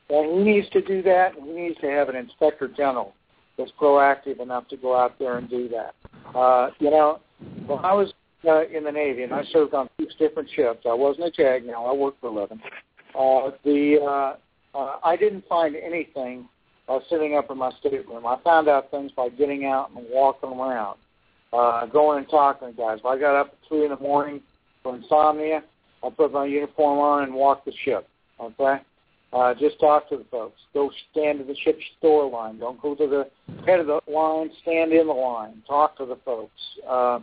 [0.10, 3.14] And he needs to do that, and he needs to have an inspector general
[3.58, 5.96] that's proactive enough to go out there and do that.
[6.38, 7.20] Uh, you know,
[7.66, 8.14] when I was
[8.48, 11.66] uh, in the Navy, and I served on six different ships, I wasn't a JAG
[11.66, 12.62] now, I worked for a living.
[13.18, 16.48] Uh, the uh, uh, I didn't find anything
[16.88, 18.26] uh, sitting up in my stateroom.
[18.26, 20.98] I found out things by getting out and walking around,
[21.54, 23.00] uh, going and talking to guys.
[23.00, 24.42] If I got up at three in the morning
[24.84, 25.64] for insomnia,
[26.04, 28.08] I put my uniform on and walked the ship.
[28.40, 28.78] Okay,
[29.34, 30.60] uh, just talk to the folks.
[30.74, 32.60] Go stand to the ship's store line.
[32.60, 34.50] Don't go to the head of the line.
[34.62, 35.64] Stand in the line.
[35.68, 36.52] Talk to the folks.
[36.88, 37.20] Uh,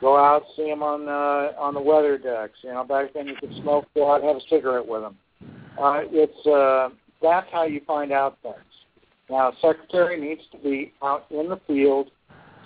[0.00, 2.58] go out, see them on uh, on the weather decks.
[2.62, 3.86] You know, back then you could smoke.
[3.94, 5.16] Go out have a cigarette with them.
[5.80, 6.88] Uh, it's uh,
[7.22, 8.56] that's how you find out things.
[9.30, 12.10] Now, secretary needs to be out in the field,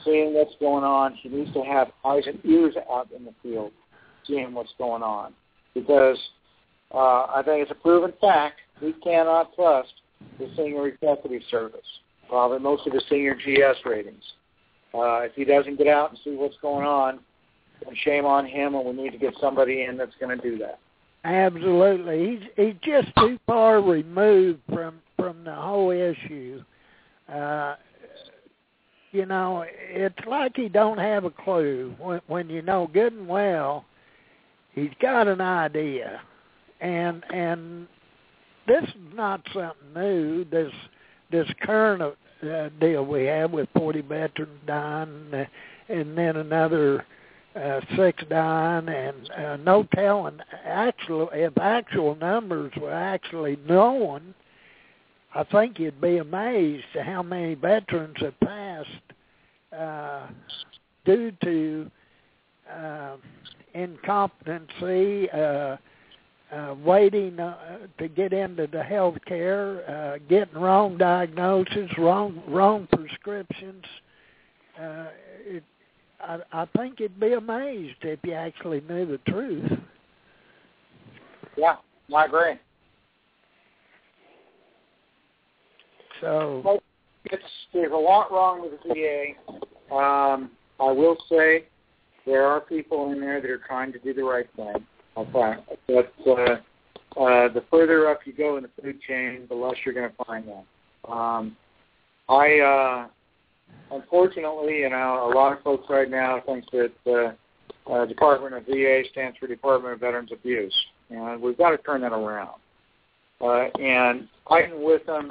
[0.05, 1.19] seeing what's going on.
[1.23, 3.73] She needs to have eyes and ears out in the field,
[4.27, 5.33] seeing what's going on,
[5.75, 6.19] because
[6.95, 9.93] uh, I think it's a proven fact we cannot trust
[10.39, 11.81] the senior executive service,
[12.29, 14.23] probably most of the senior GS ratings.
[14.95, 17.19] Uh, if he doesn't get out and see what's going on,
[17.85, 20.59] then shame on him, and we need to get somebody in that's going to do
[20.59, 20.79] that.
[21.25, 26.63] Absolutely, he's he's just too far removed from from the whole issue.
[27.33, 27.77] Uh,
[29.13, 33.29] you know, it's like he don't have a clue when when you know good and
[33.29, 33.85] well
[34.75, 36.21] he's got an idea,
[36.81, 37.87] and and
[38.67, 40.45] this is not something new.
[40.45, 40.73] This
[41.31, 45.45] this current uh, deal we have with 40 veterans dying, uh,
[45.89, 47.05] and then another
[47.55, 54.35] uh, six dying, and uh, no telling actual if actual numbers were actually known.
[55.35, 58.89] I think you'd be amazed at how many veterans have passed
[59.77, 60.27] uh,
[61.05, 61.91] due to
[62.71, 63.17] uh,
[63.75, 65.77] incompetency, uh,
[66.53, 72.87] uh, waiting uh, to get into the health care, uh, getting wrong diagnosis, wrong wrong
[72.93, 73.85] prescriptions.
[74.79, 75.07] Uh,
[75.47, 75.65] it,
[76.21, 79.73] I, I think you'd be amazed if you actually knew the truth.
[81.57, 81.77] Yeah,
[82.15, 82.59] I agree.
[86.23, 86.81] So
[87.25, 87.43] it's
[87.75, 89.95] there's a lot wrong with the VA.
[89.95, 90.51] Um,
[90.81, 91.65] I will say
[92.25, 94.87] there are people in there that are trying to do the right thing.
[95.17, 95.55] Okay,
[95.89, 99.95] but uh, uh, the further up you go in the food chain, the less you're
[99.95, 100.65] going to find them.
[101.13, 101.57] Um,
[102.29, 103.09] I uh,
[103.95, 108.65] unfortunately, you know, a lot of folks right now think that uh, uh, Department of
[108.65, 110.75] VA stands for Department of Veterans Abuse,
[111.11, 112.61] and we've got to turn that around.
[113.41, 115.29] Uh, and fighting with them,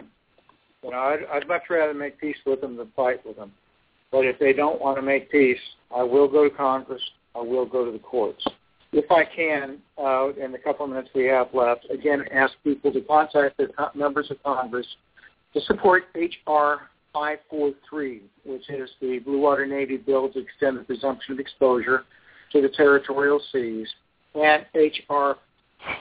[0.83, 3.51] you know, I'd, I'd much rather make peace with them than fight with them.
[4.11, 5.59] But if they don't want to make peace,
[5.95, 7.01] I will go to Congress.
[7.35, 8.45] I will go to the courts.
[8.91, 12.91] If I can, uh, in the couple of minutes we have left, again, ask people
[12.91, 14.87] to contact their members of Congress
[15.53, 16.89] to support H.R.
[17.13, 22.03] 543, which is the Blue Water Navy bill to extend the presumption of exposure
[22.51, 23.87] to the territorial seas,
[24.35, 25.37] and H.R.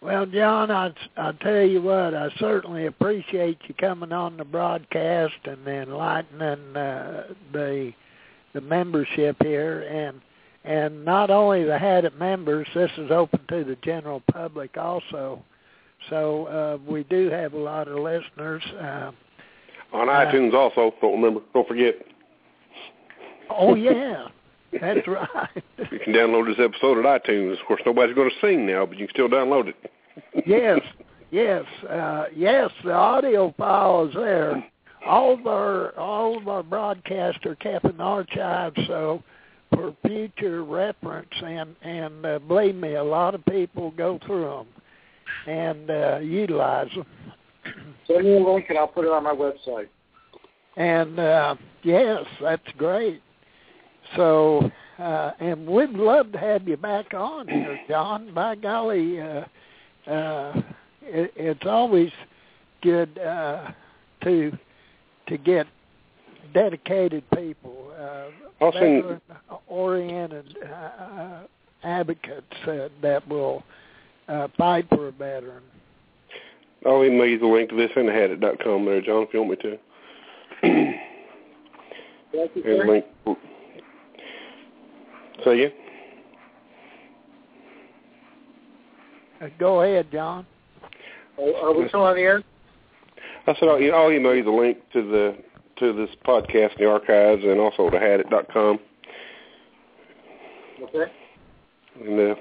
[0.01, 5.35] Well, John, I I tell you what, I certainly appreciate you coming on the broadcast
[5.45, 7.93] and enlightening uh, the
[8.55, 10.21] the membership here, and
[10.65, 15.43] and not only the Had It members, this is open to the general public also.
[16.11, 18.63] So uh, we do have a lot of listeners.
[18.81, 19.13] Uh,
[19.93, 20.95] on iTunes uh, also.
[21.01, 21.41] Don't remember.
[21.55, 21.95] Don't forget.
[23.51, 24.29] Oh yeah.
[24.81, 25.65] That's right.
[25.91, 27.59] you can download this episode at iTunes.
[27.59, 29.93] Of course, nobody's going to sing now, but you can still download it.
[30.47, 30.81] yes,
[31.31, 32.71] yes, uh, yes.
[32.85, 34.65] The audio file is there.
[35.07, 39.23] All of our all of our broadcasts are kept in archives, so
[39.73, 41.33] for future reference.
[41.43, 44.67] And and uh, believe me, a lot of people go through them
[45.47, 47.07] and uh, utilize them.
[48.07, 49.89] Send me a link, and I'll put it on my website.
[50.77, 53.21] And uh, yes, that's great.
[54.17, 58.33] So, uh, and we'd love to have you back on here, John.
[58.33, 59.45] By golly, uh,
[60.09, 60.63] uh,
[61.03, 62.11] it, it's always
[62.83, 63.71] good uh,
[64.25, 64.57] to
[65.27, 65.67] to get
[66.55, 68.65] dedicated people, uh,
[69.67, 71.43] oriented uh,
[71.83, 73.63] advocates uh, that will
[74.29, 75.63] uh, fight for a veteran.
[76.87, 79.57] I'll email you the link to this and hadit.com there, John, if you want me
[79.57, 79.79] to.
[82.33, 82.87] Thank you, sir.
[82.87, 83.05] link
[85.45, 85.73] Say again?
[89.41, 90.47] Uh, go ahead, John.
[91.39, 92.43] Are, we still on the air?
[93.47, 95.37] I said I'll, I'll email you the link to the
[95.79, 98.81] to this podcast in the archives and also to hadit.com.
[100.83, 101.13] Okay.
[102.05, 102.35] And uh,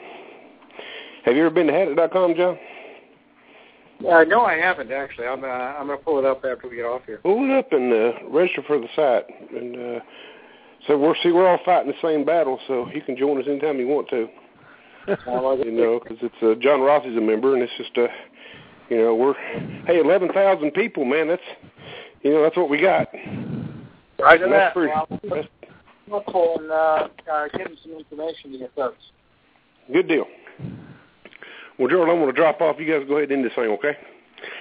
[1.28, 2.58] Have you ever been to hadit.com, John?
[4.00, 5.28] Uh, no, I haven't actually.
[5.28, 7.18] I'm uh, I'm gonna pull it up after we get off here.
[7.18, 10.00] Pull it up and uh, register for the site, and uh,
[10.88, 12.62] so we're see we're all fighting the same battle.
[12.68, 14.30] So you can join us anytime you want to.
[15.66, 18.08] you know, because it's uh, John Ross is a member, and it's just uh,
[18.90, 19.34] you know we're
[19.86, 21.28] hey eleven thousand people, man.
[21.28, 21.42] That's
[22.22, 23.10] you know that's what we got.
[24.18, 24.58] Right And that.
[24.58, 24.94] that's pretty.
[24.94, 29.04] Well, That's and uh, uh, give them some information to your folks.
[29.92, 30.26] good deal.
[31.78, 32.78] Well, Gerald, I'm going to drop off.
[32.80, 33.98] You guys go ahead and end this thing, okay?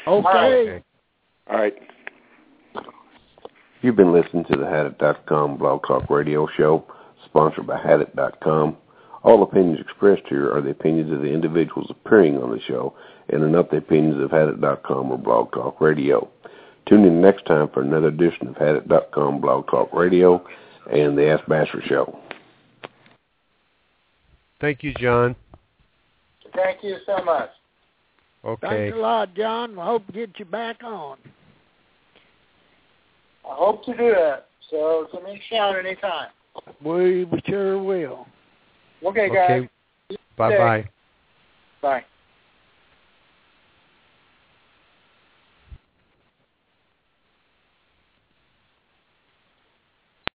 [0.07, 0.83] Okay.
[1.49, 1.75] All right.
[3.83, 6.85] You've been listening to the Hadit.com Blog Talk Radio Show,
[7.25, 8.77] sponsored by Hadit.com.
[9.23, 12.95] All opinions expressed here are the opinions of the individuals appearing on the show
[13.29, 16.29] and are not the opinions of Hadit.com or Blog Talk Radio.
[16.87, 20.45] Tune in next time for another edition of Hadit.com Blog Talk Radio
[20.91, 22.19] and the Ask Basher Show.
[24.61, 25.37] Thank you, John.
[26.57, 27.51] Thank you so much.
[28.45, 28.67] Okay.
[28.67, 29.73] Thanks a lot, John.
[29.73, 31.19] We hope to get you back on.
[33.45, 34.49] I hope to do that.
[34.71, 36.29] So give me a shout anytime.
[36.83, 38.27] We sure will.
[39.05, 39.69] Okay, guys.
[40.11, 40.19] Okay.
[40.37, 40.89] Bye-bye.
[41.83, 42.05] Bye.